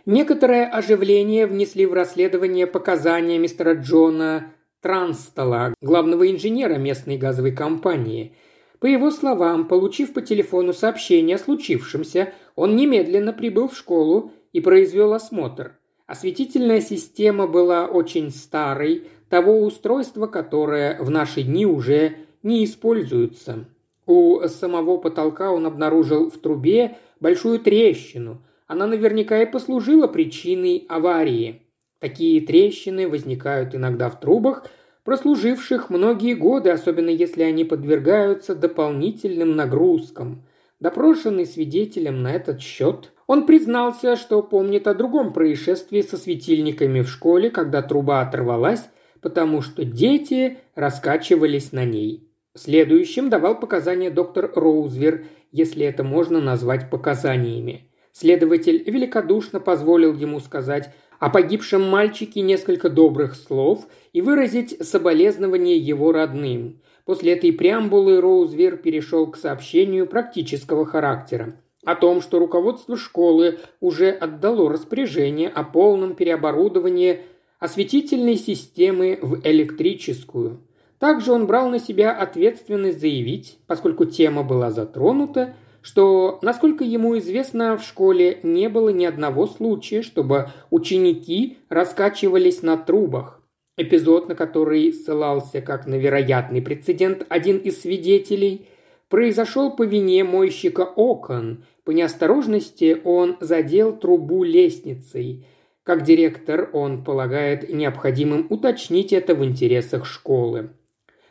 Некоторое 0.05 0.65
оживление 0.65 1.47
внесли 1.47 1.85
в 1.85 1.93
расследование 1.93 2.67
показания 2.67 3.37
мистера 3.37 3.73
Джона 3.73 4.53
Транстола, 4.81 5.73
главного 5.81 6.29
инженера 6.29 6.75
местной 6.75 7.17
газовой 7.17 7.53
компании. 7.53 8.35
По 8.79 8.85
его 8.85 9.11
словам, 9.11 9.67
получив 9.67 10.13
по 10.13 10.21
телефону 10.21 10.73
сообщение 10.73 11.37
о 11.37 11.39
случившемся, 11.39 12.33
он 12.55 12.75
немедленно 12.75 13.31
прибыл 13.31 13.69
в 13.69 13.77
школу 13.77 14.31
и 14.51 14.59
произвел 14.59 15.13
осмотр– 15.13 15.77
Осветительная 16.05 16.81
система 16.81 17.47
была 17.47 17.87
очень 17.87 18.29
старой, 18.29 19.07
того 19.29 19.61
устройства, 19.61 20.27
которое 20.27 21.01
в 21.01 21.09
наши 21.09 21.43
дни 21.43 21.65
уже 21.65 22.17
не 22.43 22.65
используется. 22.65 23.65
У 24.05 24.39
самого 24.47 24.97
потолка 24.97 25.51
он 25.51 25.65
обнаружил 25.65 26.29
в 26.29 26.37
трубе 26.37 26.97
большую 27.19 27.59
трещину. 27.59 28.43
Она 28.73 28.87
наверняка 28.87 29.39
и 29.39 29.45
послужила 29.45 30.07
причиной 30.07 30.87
аварии. 30.89 31.61
Такие 31.99 32.41
трещины 32.41 33.07
возникают 33.07 33.75
иногда 33.75 34.09
в 34.09 34.19
трубах, 34.19 34.65
прослуживших 35.03 35.91
многие 35.91 36.33
годы, 36.33 36.71
особенно 36.71 37.11
если 37.11 37.43
они 37.43 37.65
подвергаются 37.65 38.55
дополнительным 38.55 39.55
нагрузкам. 39.55 40.43
Допрошенный 40.79 41.45
свидетелем 41.45 42.23
на 42.23 42.33
этот 42.33 42.61
счет, 42.61 43.11
он 43.27 43.45
признался, 43.45 44.15
что 44.15 44.41
помнит 44.41 44.87
о 44.87 44.95
другом 44.95 45.33
происшествии 45.33 46.01
со 46.01 46.17
светильниками 46.17 47.01
в 47.01 47.09
школе, 47.09 47.51
когда 47.51 47.83
труба 47.83 48.21
оторвалась, 48.21 48.89
потому 49.21 49.61
что 49.61 49.85
дети 49.85 50.57
раскачивались 50.73 51.73
на 51.73 51.85
ней. 51.85 52.27
Следующим 52.55 53.29
давал 53.29 53.59
показания 53.59 54.09
доктор 54.09 54.51
Роузвер, 54.55 55.25
если 55.51 55.85
это 55.85 56.03
можно 56.03 56.41
назвать 56.41 56.89
показаниями. 56.89 57.87
Следователь 58.13 58.83
великодушно 58.85 59.59
позволил 59.59 60.13
ему 60.13 60.39
сказать 60.39 60.93
о 61.19 61.29
погибшем 61.29 61.81
мальчике 61.81 62.41
несколько 62.41 62.89
добрых 62.89 63.35
слов 63.35 63.87
и 64.13 64.21
выразить 64.21 64.77
соболезнование 64.85 65.77
его 65.77 66.11
родным. 66.11 66.79
После 67.05 67.33
этой 67.33 67.51
преамбулы 67.51 68.21
Роузвер 68.21 68.77
перешел 68.77 69.27
к 69.29 69.35
сообщению 69.35 70.05
практического 70.05 70.85
характера 70.85 71.55
о 71.83 71.95
том, 71.95 72.21
что 72.21 72.39
руководство 72.39 72.95
школы 72.95 73.59
уже 73.81 74.09
отдало 74.11 74.69
распоряжение 74.69 75.49
о 75.49 75.63
полном 75.63 76.15
переоборудовании 76.15 77.21
осветительной 77.59 78.35
системы 78.35 79.19
в 79.21 79.41
электрическую. 79.43 80.61
Также 80.99 81.33
он 81.33 81.47
брал 81.47 81.69
на 81.69 81.79
себя 81.79 82.11
ответственность 82.11 83.01
заявить, 83.01 83.57
поскольку 83.67 84.05
тема 84.05 84.43
была 84.43 84.71
затронута, 84.71 85.55
что, 85.83 86.39
насколько 86.41 86.85
ему 86.85 87.17
известно, 87.19 87.77
в 87.77 87.83
школе 87.83 88.39
не 88.41 88.69
было 88.69 88.89
ни 88.89 89.03
одного 89.05 89.45
случая, 89.45 90.01
чтобы 90.01 90.49
ученики 90.71 91.57
раскачивались 91.69 92.63
на 92.63 92.77
трубах. 92.77 93.41
Эпизод, 93.75 94.29
на 94.29 94.35
который 94.35 94.93
ссылался 94.93 95.61
как 95.61 95.85
на 95.85 95.95
вероятный 95.95 96.61
прецедент 96.61 97.25
один 97.27 97.57
из 97.57 97.81
свидетелей, 97.81 98.67
произошел 99.09 99.75
по 99.75 99.83
вине 99.83 100.23
мойщика 100.23 100.81
окон. 100.81 101.65
По 101.83 101.91
неосторожности 101.91 103.01
он 103.03 103.35
задел 103.41 103.93
трубу 103.93 104.45
лестницей. 104.45 105.45
Как 105.83 106.03
директор 106.03 106.69
он 106.71 107.03
полагает 107.03 107.73
необходимым 107.73 108.47
уточнить 108.49 109.11
это 109.11 109.35
в 109.35 109.43
интересах 109.43 110.05
школы. 110.05 110.69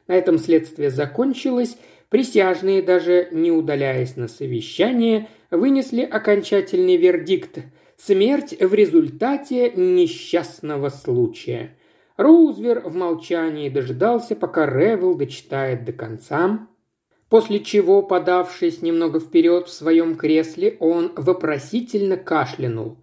На 0.09 0.13
этом 0.13 0.37
следствие 0.37 0.91
закончилось, 0.91 1.79
присяжные, 2.13 2.83
даже 2.83 3.27
не 3.33 3.51
удаляясь 3.51 4.17
на 4.17 4.29
совещание, 4.29 5.29
вынесли 5.51 6.03
окончательный 6.03 6.97
вердикт– 6.97 7.59
смерть 7.97 8.57
в 8.59 8.75
результате 8.75 9.71
несчастного 9.71 10.89
случая. 10.89 11.77
Роузвер 12.17 12.81
в 12.81 12.95
молчании 12.95 13.69
дожидался, 13.69 14.37
пока 14.37 14.67
Ревел 14.67 15.15
дочитает 15.15 15.85
до 15.85 15.93
конца, 15.93 16.69
после 17.29 17.61
чего, 17.61 18.03
подавшись 18.03 18.83
немного 18.83 19.19
вперед 19.19 19.69
в 19.69 19.73
своем 19.73 20.17
кресле, 20.17 20.77
он 20.81 21.13
вопросительно 21.17 22.17
кашлянул. 22.17 22.99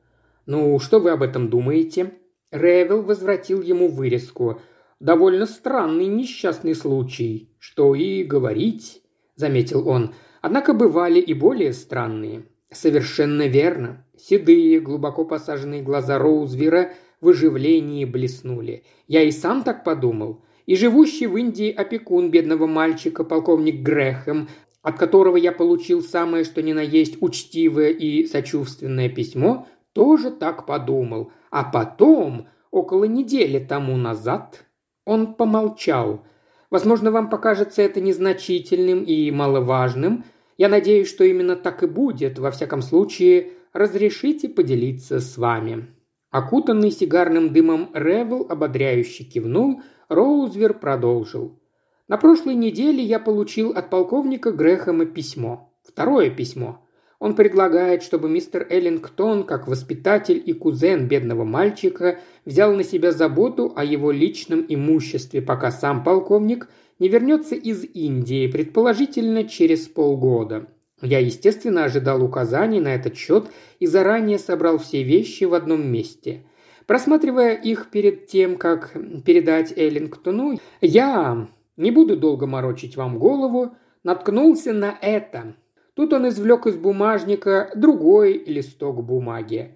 «Ну, 0.45 0.77
что 0.79 0.99
вы 0.99 1.11
об 1.11 1.23
этом 1.23 1.49
думаете?» 1.49 2.13
Ревел 2.51 3.01
возвратил 3.01 3.61
ему 3.61 3.87
вырезку. 3.87 4.61
«Довольно 4.99 5.45
странный 5.45 6.07
несчастный 6.07 6.75
случай. 6.75 7.49
Что 7.57 7.95
и 7.95 8.23
говорить»,— 8.23 8.98
заметил 9.39 9.87
он. 9.87 10.13
«Однако 10.41 10.73
бывали 10.73 11.19
и 11.19 11.33
более 11.33 11.73
странные». 11.73 12.43
«Совершенно 12.71 13.47
верно». 13.47 14.05
Седые, 14.15 14.79
глубоко 14.79 15.25
посаженные 15.25 15.81
глаза 15.81 16.19
Роузвера 16.19 16.91
в 17.21 17.29
оживлении 17.29 18.05
блеснули. 18.05 18.83
«Я 19.07 19.23
и 19.23 19.31
сам 19.31 19.63
так 19.63 19.83
подумал. 19.83 20.43
И 20.65 20.75
живущий 20.75 21.25
в 21.25 21.35
Индии 21.35 21.71
опекун 21.71 22.29
бедного 22.29 22.67
мальчика, 22.67 23.23
полковник 23.23 23.81
Грэхэм, 23.81 24.49
от 24.83 24.97
которого 24.97 25.35
я 25.35 25.51
получил 25.51 26.03
самое 26.03 26.43
что 26.43 26.61
ни 26.61 26.73
на 26.73 26.81
есть 26.81 27.17
учтивое 27.21 27.89
и 27.89 28.25
сочувственное 28.27 29.09
письмо, 29.09 29.67
тоже 29.93 30.29
так 30.29 30.65
подумал. 30.65 31.31
А 31.49 31.63
потом, 31.63 32.47
около 32.71 33.05
недели 33.05 33.59
тому 33.59 33.97
назад, 33.97 34.65
он 35.05 35.33
помолчал. 35.33 36.23
Возможно, 36.69 37.11
вам 37.11 37.29
покажется 37.29 37.81
это 37.81 37.99
незначительным 37.99 39.03
и 39.03 39.31
маловажным. 39.31 40.23
Я 40.57 40.69
надеюсь, 40.69 41.09
что 41.09 41.23
именно 41.23 41.55
так 41.55 41.83
и 41.83 41.87
будет. 41.87 42.37
Во 42.37 42.51
всяком 42.51 42.81
случае, 42.81 43.51
разрешите 43.73 44.49
поделиться 44.49 45.19
с 45.19 45.37
вами». 45.37 45.87
Окутанный 46.31 46.91
сигарным 46.91 47.51
дымом 47.53 47.89
Ревел 47.93 48.45
ободряюще 48.47 49.23
кивнул, 49.23 49.81
Роузвер 50.09 50.75
продолжил. 50.75 51.59
«На 52.07 52.17
прошлой 52.17 52.53
неделе 52.53 53.03
я 53.03 53.19
получил 53.19 53.71
от 53.71 53.89
полковника 53.89 54.51
Грэхэма 54.51 55.05
письмо. 55.05 55.73
Второе 55.83 56.29
письмо. 56.29 56.85
Он 57.19 57.35
предлагает, 57.35 58.01
чтобы 58.03 58.29
мистер 58.29 58.65
Эллингтон, 58.69 59.43
как 59.43 59.67
воспитатель 59.67 60.41
и 60.43 60.53
кузен 60.53 61.07
бедного 61.07 61.43
мальчика, 61.43 62.19
взял 62.49 62.73
на 62.73 62.83
себя 62.83 63.11
заботу 63.11 63.71
о 63.75 63.85
его 63.85 64.11
личном 64.11 64.65
имуществе, 64.67 65.39
пока 65.39 65.71
сам 65.71 66.03
полковник 66.03 66.67
не 66.97 67.07
вернется 67.07 67.53
из 67.53 67.85
Индии, 67.93 68.47
предположительно 68.47 69.43
через 69.43 69.87
полгода. 69.87 70.67
Я, 71.01 71.19
естественно, 71.19 71.83
ожидал 71.85 72.23
указаний 72.23 72.79
на 72.79 72.95
этот 72.95 73.15
счет 73.15 73.45
и 73.77 73.85
заранее 73.85 74.39
собрал 74.39 74.79
все 74.79 75.03
вещи 75.03 75.43
в 75.43 75.53
одном 75.53 75.87
месте. 75.87 76.41
Просматривая 76.87 77.53
их 77.53 77.91
перед 77.91 78.25
тем, 78.25 78.57
как 78.57 78.93
передать 79.23 79.71
Эллингтону, 79.77 80.59
я, 80.81 81.47
не 81.77 81.91
буду 81.91 82.17
долго 82.17 82.47
морочить 82.47 82.97
вам 82.97 83.19
голову, 83.19 83.75
наткнулся 84.03 84.73
на 84.73 84.97
это– 85.01 85.55
Тут 85.99 86.13
он 86.13 86.29
извлек 86.29 86.65
из 86.65 86.77
бумажника 86.77 87.71
другой 87.75 88.41
листок 88.47 89.03
бумаги. 89.03 89.75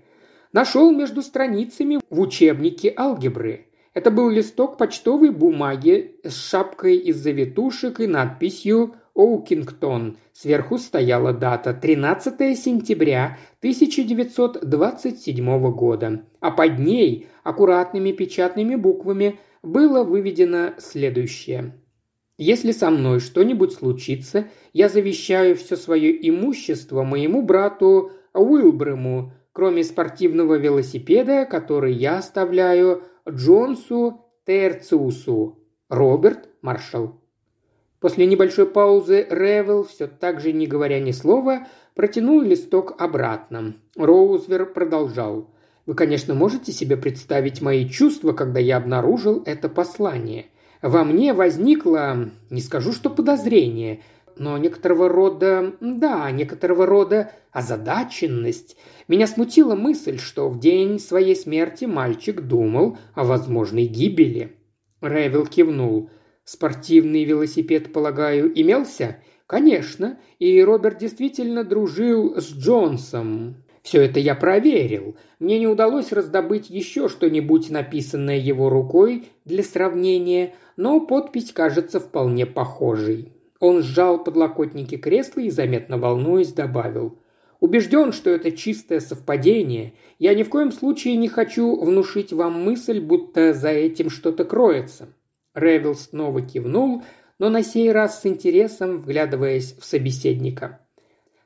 Нашел 0.53 0.89
между 0.91 1.21
страницами 1.23 1.99
в 2.11 2.21
учебнике 2.21 2.93
алгебры. 2.95 3.65
Это 3.95 4.11
был 4.11 4.29
листок 4.29 4.77
почтовой 4.77 5.31
бумаги 5.31 6.19
с 6.23 6.49
шапкой 6.49 6.97
из 6.97 7.17
завитушек 7.17 7.99
и 7.99 8.05
надписью 8.05 8.93
«Оукингтон». 9.15 10.17
Сверху 10.31 10.77
стояла 10.77 11.33
дата 11.33 11.73
13 11.73 12.55
сентября 12.57 13.39
1927 13.59 15.71
года, 15.71 16.23
а 16.39 16.51
под 16.51 16.77
ней 16.77 17.27
аккуратными 17.43 18.11
печатными 18.11 18.75
буквами 18.75 19.39
было 19.63 20.03
выведено 20.03 20.73
следующее. 20.77 21.73
Если 22.37 22.73
со 22.73 22.91
мной 22.91 23.21
что-нибудь 23.21 23.73
случится, 23.73 24.49
я 24.71 24.87
завещаю 24.87 25.55
все 25.55 25.75
свое 25.75 26.15
имущество 26.29 27.01
моему 27.03 27.41
брату 27.41 28.11
Уилбрему, 28.33 29.33
кроме 29.53 29.83
спортивного 29.83 30.55
велосипеда, 30.55 31.45
который 31.45 31.93
я 31.93 32.17
оставляю 32.17 33.03
Джонсу 33.29 34.25
Терциусу. 34.45 35.59
Роберт 35.89 36.49
Маршалл. 36.61 37.21
После 37.99 38.25
небольшой 38.25 38.65
паузы 38.65 39.25
Ревел, 39.29 39.85
все 39.85 40.07
так 40.07 40.41
же 40.41 40.51
не 40.51 40.67
говоря 40.67 40.99
ни 40.99 41.11
слова, 41.11 41.67
протянул 41.95 42.41
листок 42.41 42.95
обратно. 42.99 43.75
Роузвер 43.95 44.65
продолжал. 44.65 45.51
«Вы, 45.85 45.93
конечно, 45.95 46.33
можете 46.33 46.71
себе 46.71 46.97
представить 46.97 47.61
мои 47.61 47.87
чувства, 47.87 48.33
когда 48.33 48.59
я 48.59 48.77
обнаружил 48.77 49.43
это 49.45 49.69
послание. 49.69 50.47
Во 50.81 51.03
мне 51.03 51.33
возникло, 51.33 52.29
не 52.49 52.61
скажу, 52.61 52.91
что 52.91 53.09
подозрение, 53.09 54.01
но 54.37 54.57
некоторого 54.57 55.09
рода, 55.09 55.73
да, 55.79 56.29
некоторого 56.31 56.85
рода 56.85 57.31
озадаченность. 57.51 58.77
Меня 59.07 59.27
смутила 59.27 59.75
мысль, 59.75 60.17
что 60.17 60.49
в 60.49 60.59
день 60.59 60.99
своей 60.99 61.35
смерти 61.35 61.85
мальчик 61.85 62.41
думал 62.41 62.97
о 63.13 63.23
возможной 63.23 63.85
гибели. 63.85 64.57
Ревел 65.01 65.45
кивнул. 65.45 66.09
«Спортивный 66.45 67.23
велосипед, 67.23 67.93
полагаю, 67.93 68.51
имелся?» 68.53 69.17
«Конечно, 69.47 70.19
и 70.39 70.61
Роберт 70.61 70.97
действительно 70.97 71.63
дружил 71.63 72.35
с 72.37 72.51
Джонсом. 72.51 73.63
Все 73.83 74.01
это 74.01 74.19
я 74.19 74.33
проверил. 74.33 75.17
Мне 75.39 75.59
не 75.59 75.67
удалось 75.67 76.13
раздобыть 76.13 76.69
еще 76.69 77.09
что-нибудь, 77.09 77.69
написанное 77.69 78.37
его 78.37 78.69
рукой 78.69 79.25
для 79.43 79.61
сравнения, 79.61 80.55
но 80.77 81.01
подпись 81.01 81.51
кажется 81.51 81.99
вполне 81.99 82.45
похожей. 82.45 83.32
Он 83.63 83.82
сжал 83.82 84.21
подлокотники 84.21 84.97
кресла 84.97 85.39
и, 85.39 85.49
заметно 85.49 85.97
волнуясь, 85.97 86.52
добавил. 86.52 87.17
Убежден, 87.62 88.12
что 88.12 88.30
это 88.30 88.52
чистое 88.52 88.99
совпадение. 88.99 89.93
Я 90.19 90.36
ни 90.36 90.43
в 90.43 90.49
коем 90.49 90.73
случае 90.73 91.15
не 91.15 91.30
хочу 91.30 91.80
внушить 91.80 92.34
вам 92.34 92.62
мысль, 92.62 92.99
будто 92.99 93.54
за 93.54 93.69
этим 93.69 94.10
что-то 94.10 94.43
кроется». 94.43 95.13
Ревел 95.54 95.95
снова 95.95 96.41
кивнул, 96.41 97.04
но 97.39 97.49
на 97.49 97.63
сей 97.63 97.89
раз 97.93 98.21
с 98.21 98.26
интересом 98.26 98.99
вглядываясь 98.99 99.78
в 99.80 99.86
собеседника. 99.86 100.82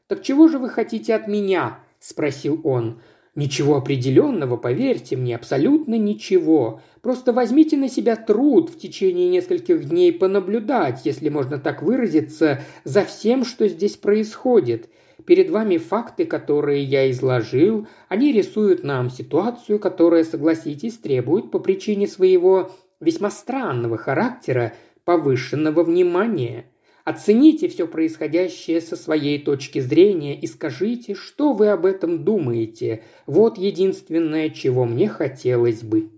«Так 0.08 0.24
чего 0.24 0.48
же 0.48 0.58
вы 0.58 0.70
хотите 0.70 1.14
от 1.14 1.28
меня?»– 1.28 1.82
спросил 2.00 2.62
он. 2.64 3.00
«Ничего 3.38 3.76
определенного, 3.76 4.58
поверьте 4.58 5.16
мне, 5.16 5.36
абсолютно 5.36 5.96
ничего. 5.96 6.82
Просто 7.04 7.34
возьмите 7.34 7.78
на 7.78 7.88
себя 7.88 8.16
труд 8.16 8.72
в 8.72 8.80
течение 8.80 9.30
нескольких 9.30 9.88
дней 9.88 10.12
понаблюдать, 10.12 11.02
если 11.06 11.30
можно 11.30 11.60
так 11.60 11.84
выразиться, 11.84 12.62
за 12.84 13.06
всем, 13.06 13.46
что 13.46 13.68
здесь 13.68 13.96
происходит. 13.96 14.90
Перед 15.28 15.52
вами 15.52 15.78
факты, 15.78 16.26
которые 16.26 16.84
я 16.84 17.12
изложил, 17.12 17.88
они 18.10 18.32
рисуют 18.32 18.84
нам 18.84 19.12
ситуацию, 19.12 19.78
которая, 19.78 20.24
согласитесь, 20.24 20.98
требует 20.98 21.52
по 21.52 21.60
причине 21.60 22.08
своего 22.08 22.72
весьма 23.00 23.30
странного 23.30 23.98
характера 23.98 24.74
повышенного 25.06 25.84
внимания. 25.84 26.66
Оцените 27.08 27.70
все 27.70 27.88
происходящее 27.88 28.82
со 28.82 28.98
своей 28.98 29.42
точки 29.42 29.80
зрения 29.80 30.38
и 30.38 30.46
скажите, 30.46 31.16
что 31.16 31.54
вы 31.54 31.70
об 31.70 31.86
этом 31.86 32.26
думаете. 32.26 33.02
Вот 33.26 33.58
единственное, 33.58 34.50
чего 34.50 34.84
мне 34.84 35.08
хотелось 35.08 35.84
бы. 35.84 36.10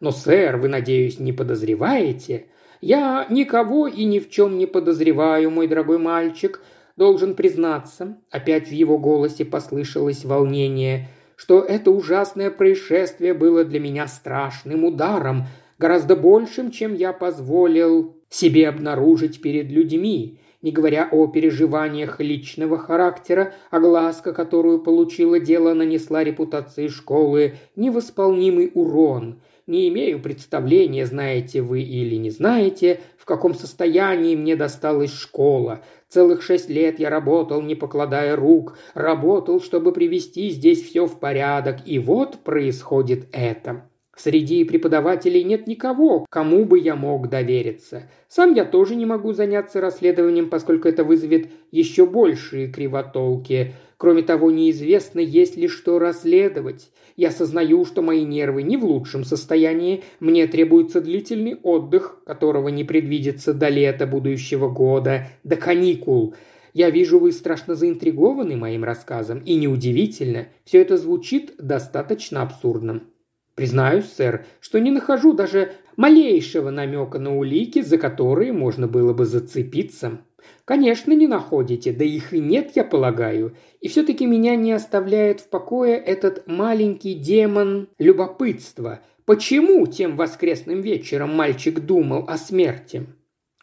Но, 0.00 0.10
сэр, 0.10 0.56
вы, 0.56 0.66
надеюсь, 0.66 1.20
не 1.20 1.32
подозреваете? 1.32 2.46
Я 2.80 3.28
никого 3.30 3.86
и 3.86 4.02
ни 4.02 4.18
в 4.18 4.28
чем 4.28 4.58
не 4.58 4.66
подозреваю, 4.66 5.52
мой 5.52 5.68
дорогой 5.68 5.98
мальчик. 5.98 6.60
Должен 6.96 7.36
признаться, 7.36 8.18
опять 8.32 8.66
в 8.66 8.72
его 8.72 8.98
голосе 8.98 9.44
послышалось 9.44 10.24
волнение, 10.24 11.10
что 11.36 11.60
это 11.60 11.92
ужасное 11.92 12.50
происшествие 12.50 13.34
было 13.34 13.64
для 13.64 13.78
меня 13.78 14.08
страшным 14.08 14.82
ударом, 14.84 15.44
гораздо 15.78 16.16
большим, 16.16 16.72
чем 16.72 16.92
я 16.92 17.12
позволил 17.12 18.16
себе 18.34 18.68
обнаружить 18.68 19.40
перед 19.40 19.70
людьми, 19.70 20.38
не 20.60 20.72
говоря 20.72 21.08
о 21.10 21.28
переживаниях 21.28 22.20
личного 22.20 22.78
характера, 22.78 23.54
огласка, 23.70 24.32
которую 24.32 24.80
получило 24.80 25.38
дело, 25.38 25.72
нанесла 25.72 26.24
репутации 26.24 26.88
школы 26.88 27.54
невосполнимый 27.76 28.72
урон. 28.74 29.40
Не 29.66 29.88
имею 29.88 30.20
представления, 30.20 31.06
знаете 31.06 31.62
вы 31.62 31.82
или 31.82 32.16
не 32.16 32.30
знаете, 32.30 33.00
в 33.16 33.24
каком 33.24 33.54
состоянии 33.54 34.34
мне 34.34 34.56
досталась 34.56 35.12
школа. 35.12 35.82
Целых 36.08 36.42
шесть 36.42 36.68
лет 36.68 36.98
я 36.98 37.10
работал, 37.10 37.62
не 37.62 37.74
покладая 37.74 38.34
рук, 38.36 38.76
работал, 38.94 39.60
чтобы 39.60 39.92
привести 39.92 40.50
здесь 40.50 40.82
все 40.82 41.06
в 41.06 41.20
порядок, 41.20 41.78
и 41.86 41.98
вот 41.98 42.40
происходит 42.42 43.28
это. 43.32 43.88
Среди 44.16 44.62
преподавателей 44.64 45.42
нет 45.42 45.66
никого, 45.66 46.24
кому 46.30 46.64
бы 46.64 46.78
я 46.78 46.94
мог 46.94 47.28
довериться. 47.28 48.08
Сам 48.28 48.54
я 48.54 48.64
тоже 48.64 48.94
не 48.94 49.06
могу 49.06 49.32
заняться 49.32 49.80
расследованием, 49.80 50.48
поскольку 50.48 50.88
это 50.88 51.02
вызовет 51.02 51.48
еще 51.72 52.06
большие 52.06 52.68
кривотолки. 52.68 53.74
Кроме 53.96 54.22
того, 54.22 54.50
неизвестно, 54.50 55.18
есть 55.20 55.56
ли 55.56 55.66
что 55.66 55.98
расследовать. 55.98 56.90
Я 57.16 57.30
сознаю, 57.30 57.84
что 57.84 58.02
мои 58.02 58.24
нервы 58.24 58.62
не 58.62 58.76
в 58.76 58.84
лучшем 58.84 59.24
состоянии, 59.24 60.02
мне 60.20 60.46
требуется 60.46 61.00
длительный 61.00 61.56
отдых, 61.62 62.18
которого 62.24 62.68
не 62.68 62.84
предвидится 62.84 63.52
до 63.54 63.68
лета 63.68 64.06
будущего 64.06 64.68
года, 64.68 65.28
до 65.44 65.56
каникул. 65.56 66.34
Я 66.72 66.90
вижу, 66.90 67.20
вы 67.20 67.30
страшно 67.30 67.76
заинтригованы 67.76 68.56
моим 68.56 68.82
рассказом, 68.82 69.38
и 69.38 69.54
неудивительно, 69.54 70.48
все 70.64 70.82
это 70.82 70.96
звучит 70.96 71.54
достаточно 71.56 72.42
абсурдным. 72.42 73.13
Признаюсь, 73.54 74.12
сэр, 74.12 74.46
что 74.60 74.80
не 74.80 74.90
нахожу 74.90 75.32
даже 75.32 75.72
малейшего 75.96 76.70
намека 76.70 77.18
на 77.18 77.36
улики, 77.36 77.82
за 77.82 77.98
которые 77.98 78.52
можно 78.52 78.88
было 78.88 79.12
бы 79.12 79.24
зацепиться. 79.24 80.18
Конечно, 80.64 81.12
не 81.12 81.26
находите, 81.26 81.92
да 81.92 82.04
их 82.04 82.32
и 82.32 82.40
нет, 82.40 82.72
я 82.74 82.84
полагаю. 82.84 83.56
И 83.80 83.88
все-таки 83.88 84.26
меня 84.26 84.56
не 84.56 84.72
оставляет 84.72 85.40
в 85.40 85.48
покое 85.48 85.96
этот 85.96 86.46
маленький 86.46 87.14
демон 87.14 87.88
любопытства. 87.98 89.00
Почему 89.24 89.86
тем 89.86 90.16
воскресным 90.16 90.80
вечером 90.80 91.34
мальчик 91.34 91.80
думал 91.80 92.24
о 92.28 92.36
смерти? 92.36 93.06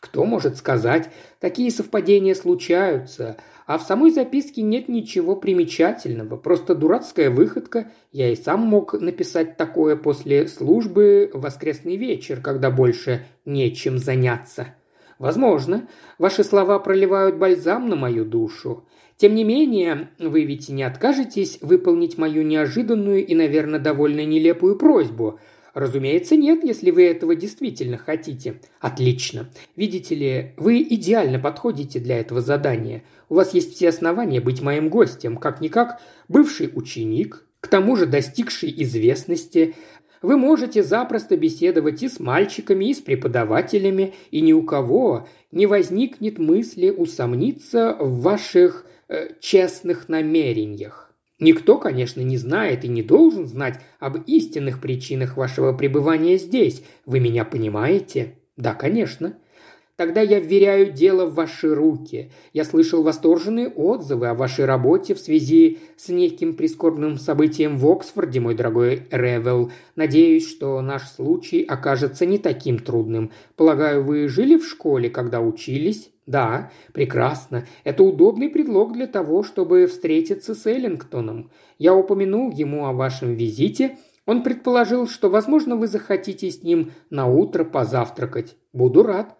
Кто 0.02 0.26
может 0.26 0.58
сказать, 0.58 1.12
такие 1.40 1.70
совпадения 1.70 2.34
случаются, 2.34 3.38
а 3.68 3.78
в 3.78 3.84
самой 3.84 4.10
записке 4.10 4.64
нет 4.64 4.90
ничего 4.90 5.36
примечательного, 5.36 6.38
просто 6.38 6.74
дурацкая 6.74 7.30
выходка. 7.30 7.92
Я 8.12 8.32
и 8.32 8.36
сам 8.36 8.62
мог 8.62 8.94
написать 9.00 9.58
такое 9.58 9.96
после 9.96 10.48
службы 10.48 11.30
в 11.32 11.42
воскресный 11.42 11.98
вечер, 11.98 12.42
когда 12.42 12.72
больше 12.72 13.28
нечем 13.46 14.00
заняться. 14.00 14.74
Возможно, 15.20 15.88
ваши 16.18 16.44
слова 16.44 16.80
проливают 16.80 17.38
бальзам 17.38 17.88
на 17.88 17.96
мою 17.96 18.26
душу. 18.26 18.88
Тем 19.18 19.36
не 19.36 19.44
менее, 19.44 20.10
вы 20.18 20.46
ведь 20.46 20.68
не 20.70 20.82
откажетесь 20.82 21.60
выполнить 21.62 22.18
мою 22.18 22.42
неожиданную 22.42 23.24
и, 23.24 23.36
наверное, 23.36 23.80
довольно 23.80 24.26
нелепую 24.26 24.80
просьбу– 24.80 25.40
Разумеется, 25.74 26.36
нет, 26.36 26.64
если 26.64 26.92
вы 26.92 27.06
этого 27.06 27.36
действительно 27.36 27.98
хотите. 27.98 28.60
Отлично. 28.80 29.50
Видите 29.76 30.16
ли, 30.16 30.54
вы 30.58 30.82
идеально 30.82 31.40
подходите 31.40 32.00
для 32.00 32.20
этого 32.20 32.42
задания. 32.42 33.04
У 33.30 33.36
вас 33.36 33.54
есть 33.54 33.76
все 33.76 33.90
основания 33.90 34.42
быть 34.42 34.62
моим 34.62 34.90
гостем, 34.90 35.38
как-никак 35.38 36.02
бывший 36.28 36.70
ученик, 36.74 37.46
к 37.62 37.68
тому 37.68 37.96
же 37.96 38.06
достигший 38.06 38.74
известности. 38.84 39.76
Вы 40.22 40.38
можете 40.38 40.84
запросто 40.84 41.38
беседовать 41.38 42.04
и 42.04 42.10
с 42.10 42.20
мальчиками, 42.20 42.86
и 42.86 42.94
с 42.94 43.00
преподавателями, 43.00 44.14
и 44.30 44.42
ни 44.42 44.52
у 44.52 44.64
кого 44.64 45.28
не 45.52 45.68
возникнет 45.68 46.38
мысли 46.38 46.90
усомниться 46.90 47.96
в 48.00 48.22
ваших 48.22 48.86
э, 49.08 49.30
честных 49.40 50.10
намерениях. 50.10 51.11
Никто, 51.42 51.80
конечно, 51.80 52.22
не 52.22 52.38
знает 52.38 52.86
и 52.86 52.88
не 52.88 53.02
должен 53.02 53.48
знать 53.48 53.80
об 54.00 54.18
истинных 54.28 54.80
причинах 54.80 55.38
вашего 55.38 55.74
пребывания 55.74 56.38
здесь. 56.38 56.84
Вы 57.08 57.20
меня 57.20 57.46
понимаете? 57.46 58.36
Да, 58.58 58.76
конечно. 58.76 59.36
Тогда 59.96 60.22
я 60.22 60.40
вверяю 60.40 60.92
дело 60.92 61.26
в 61.26 61.34
ваши 61.34 61.74
руки. 61.74 62.32
Я 62.54 62.64
слышал 62.64 63.02
восторженные 63.02 63.70
отзывы 63.70 64.28
о 64.28 64.36
вашей 64.36 64.66
работе 64.66 65.16
в 65.16 65.20
связи 65.20 65.80
с 65.98 66.10
неким 66.10 66.56
прискорбным 66.56 67.18
событием 67.18 67.76
в 67.76 67.88
Оксфорде, 67.90 68.40
мой 68.40 68.54
дорогой 68.54 69.08
Ревел. 69.10 69.72
Надеюсь, 69.96 70.48
что 70.48 70.80
наш 70.82 71.10
случай 71.10 71.64
окажется 71.64 72.28
не 72.28 72.38
таким 72.38 72.78
трудным. 72.78 73.32
Полагаю, 73.56 74.04
вы 74.04 74.28
жили 74.28 74.58
в 74.58 74.66
школе, 74.68 75.10
когда 75.10 75.42
учились? 75.42 76.12
«Да, 76.28 76.72
прекрасно. 76.94 77.66
Это 77.84 78.04
удобный 78.04 78.50
предлог 78.50 78.94
для 78.94 79.08
того, 79.08 79.44
чтобы 79.44 79.88
встретиться 79.88 80.54
с 80.54 80.66
Эллингтоном. 80.68 81.52
Я 81.80 81.96
упомянул 81.96 82.52
ему 82.52 82.86
о 82.86 82.94
вашем 82.94 83.34
визите. 83.34 83.98
Он 84.28 84.44
предположил, 84.44 85.08
что, 85.08 85.30
возможно, 85.30 85.76
вы 85.76 85.88
захотите 85.88 86.52
с 86.52 86.62
ним 86.62 86.92
на 87.10 87.26
утро 87.26 87.64
позавтракать. 87.64 88.56
Буду 88.72 89.02
рад. 89.02 89.36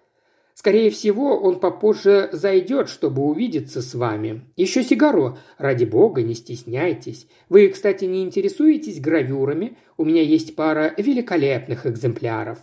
Скорее 0.56 0.90
всего, 0.90 1.40
он 1.40 1.60
попозже 1.60 2.30
зайдет, 2.34 2.90
чтобы 2.90 3.24
увидеться 3.24 3.82
с 3.82 3.94
вами. 3.94 4.42
Еще 4.58 4.84
сигару. 4.84 5.38
Ради 5.58 5.86
бога, 5.86 6.24
не 6.24 6.34
стесняйтесь. 6.34 7.28
Вы, 7.48 7.70
кстати, 7.70 8.06
не 8.06 8.24
интересуетесь 8.24 9.00
гравюрами? 9.00 9.78
У 9.98 10.04
меня 10.04 10.24
есть 10.24 10.56
пара 10.56 10.94
великолепных 10.98 11.86
экземпляров. 11.86 12.60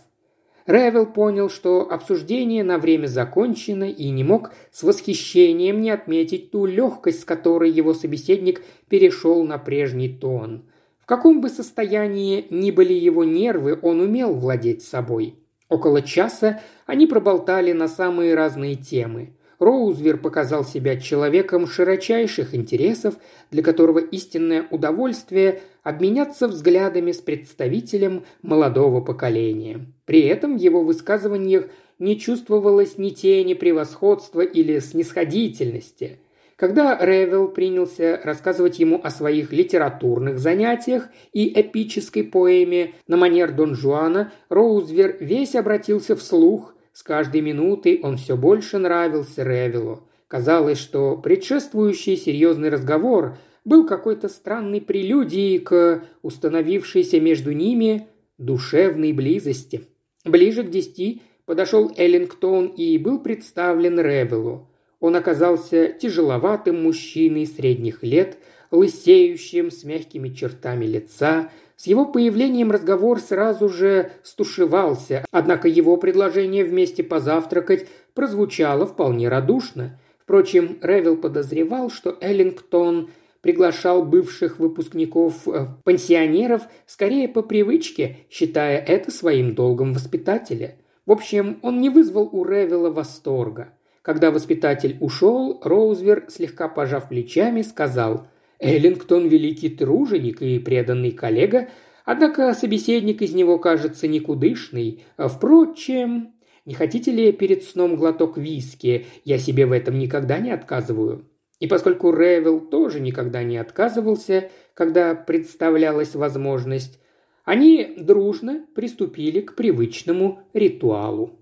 Ревел 0.65 1.05
понял, 1.05 1.49
что 1.49 1.91
обсуждение 1.91 2.63
на 2.63 2.77
время 2.77 3.07
закончено 3.07 3.85
и 3.85 4.09
не 4.09 4.23
мог 4.23 4.51
с 4.71 4.83
восхищением 4.83 5.81
не 5.81 5.89
отметить 5.89 6.51
ту 6.51 6.65
легкость, 6.65 7.21
с 7.21 7.25
которой 7.25 7.71
его 7.71 7.93
собеседник 7.93 8.63
перешел 8.87 9.43
на 9.43 9.57
прежний 9.57 10.09
тон. 10.09 10.65
В 10.99 11.05
каком 11.05 11.41
бы 11.41 11.49
состоянии 11.49 12.45
ни 12.49 12.71
были 12.71 12.93
его 12.93 13.23
нервы, 13.23 13.79
он 13.81 13.99
умел 13.99 14.33
владеть 14.33 14.83
собой. 14.83 15.35
Около 15.69 16.01
часа 16.01 16.61
они 16.85 17.07
проболтали 17.07 17.73
на 17.73 17.87
самые 17.87 18.35
разные 18.35 18.75
темы. 18.75 19.33
Роузвер 19.59 20.17
показал 20.17 20.63
себя 20.63 20.97
человеком 20.97 21.67
широчайших 21.67 22.55
интересов, 22.55 23.15
для 23.51 23.61
которого 23.61 23.99
истинное 23.99 24.65
удовольствие– 24.71 25.61
обменяться 25.83 26.47
взглядами 26.47 27.11
с 27.11 27.17
представителем 27.17 28.23
молодого 28.41 29.01
поколения. 29.01 29.85
При 30.05 30.21
этом 30.21 30.57
в 30.57 30.61
его 30.61 30.83
высказываниях 30.83 31.65
не 31.97 32.19
чувствовалось 32.19 32.97
ни 32.97 33.09
тени 33.09 33.53
превосходства 33.53 34.41
или 34.41 34.79
снисходительности. 34.79 36.19
Когда 36.55 36.97
Ревел 36.99 37.47
принялся 37.47 38.19
рассказывать 38.23 38.79
ему 38.79 38.99
о 39.01 39.09
своих 39.09 39.53
литературных 39.53 40.39
занятиях 40.39 41.07
и 41.31 41.59
эпической 41.59 42.23
поэме 42.23 42.93
на 43.07 43.15
манер 43.15 43.53
Дон 43.53 43.75
Жуана, 43.75 44.31
Роузвер 44.49 45.17
весь 45.21 45.55
обратился 45.55 46.15
вслух 46.17 46.75
с 46.99 47.03
каждой 47.03 47.39
минутой 47.39 48.01
он 48.03 48.17
все 48.17 48.35
больше 48.35 48.77
нравился 48.77 49.41
Ревелу. 49.43 50.03
Казалось, 50.27 50.79
что 50.79 51.15
предшествующий 51.15 52.17
серьезный 52.17 52.67
разговор 52.67 53.37
был 53.63 53.87
какой-то 53.87 54.27
странной 54.27 54.81
прелюдией 54.81 55.59
к 55.59 56.03
установившейся 56.23 57.21
между 57.21 57.53
ними 57.53 58.07
душевной 58.37 59.13
близости. 59.13 59.85
Ближе 60.25 60.63
к 60.63 60.71
десяти 60.71 61.21
подошел 61.45 61.89
Эллингтон 61.95 62.65
и 62.65 62.97
был 62.97 63.21
представлен 63.21 63.97
Ревелу. 63.97 64.67
Он 64.99 65.15
оказался 65.15 65.93
тяжеловатым 65.93 66.83
мужчиной 66.83 67.47
средних 67.47 68.03
лет, 68.03 68.39
лысеющим, 68.71 69.71
с 69.71 69.83
мягкими 69.83 70.29
чертами 70.29 70.85
лица. 70.85 71.49
С 71.75 71.87
его 71.87 72.05
появлением 72.05 72.71
разговор 72.71 73.19
сразу 73.19 73.69
же 73.69 74.11
стушевался, 74.23 75.25
однако 75.31 75.67
его 75.67 75.95
предложение 75.97 76.65
вместе 76.65 77.03
позавтракать 77.03 77.87
прозвучало 78.13 78.85
вполне 78.85 79.29
радушно. 79.29 79.97
Впрочем, 80.19 80.77
Ревел 80.81 81.15
подозревал, 81.15 81.89
что 81.89 82.17
Эллингтон 82.21 83.09
приглашал 83.41 84.03
бывших 84.03 84.59
выпускников 84.59 85.47
э, 85.47 85.67
пансионеров 85.83 86.63
скорее 86.85 87.29
по 87.29 87.41
привычке, 87.41 88.17
считая 88.29 88.77
это 88.79 89.11
своим 89.11 89.55
долгом 89.55 89.93
воспитателя. 89.93 90.75
В 91.05 91.11
общем, 91.11 91.59
он 91.61 91.79
не 91.79 91.89
вызвал 91.89 92.29
у 92.31 92.43
Ревела 92.43 92.91
восторга. 92.91 93.69
Когда 94.01 94.31
воспитатель 94.31 94.97
ушел, 94.99 95.59
Роузвер, 95.63 96.25
слегка 96.29 96.67
пожав 96.67 97.09
плечами, 97.09 97.61
сказал 97.61 98.27
«Эллингтон– 98.59 99.27
великий 99.29 99.69
труженик 99.69 100.41
и 100.41 100.59
преданный 100.59 101.11
коллега, 101.11 101.69
однако 102.05 102.53
собеседник 102.53 103.21
из 103.21 103.33
него 103.33 103.57
кажется 103.57 104.07
никудышный. 104.07 105.03
Впрочем, 105.17 106.33
не 106.65 106.73
хотите 106.73 107.11
ли 107.11 107.31
перед 107.31 107.63
сном 107.63 107.95
глоток 107.95 108.37
виски? 108.37 109.05
Я 109.23 109.37
себе 109.37 109.65
в 109.65 109.71
этом 109.71 109.97
никогда 109.97 110.39
не 110.39 110.51
отказываю». 110.51 111.29
И 111.59 111.67
поскольку 111.67 112.13
Ревел 112.13 112.61
тоже 112.61 112.99
никогда 113.01 113.43
не 113.43 113.57
отказывался, 113.57 114.49
когда 114.73 115.13
представлялась 115.13 116.15
возможность, 116.15 116.99
они 117.43 117.95
дружно 117.97 118.65
приступили 118.75 119.41
к 119.41 119.55
привычному 119.55 120.43
ритуалу. 120.53 121.39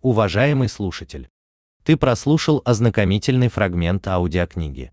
Уважаемый 0.00 0.68
слушатель, 0.68 1.28
ты 1.84 1.96
прослушал 1.96 2.62
ознакомительный 2.64 3.48
фрагмент 3.48 4.08
аудиокниги. 4.08 4.92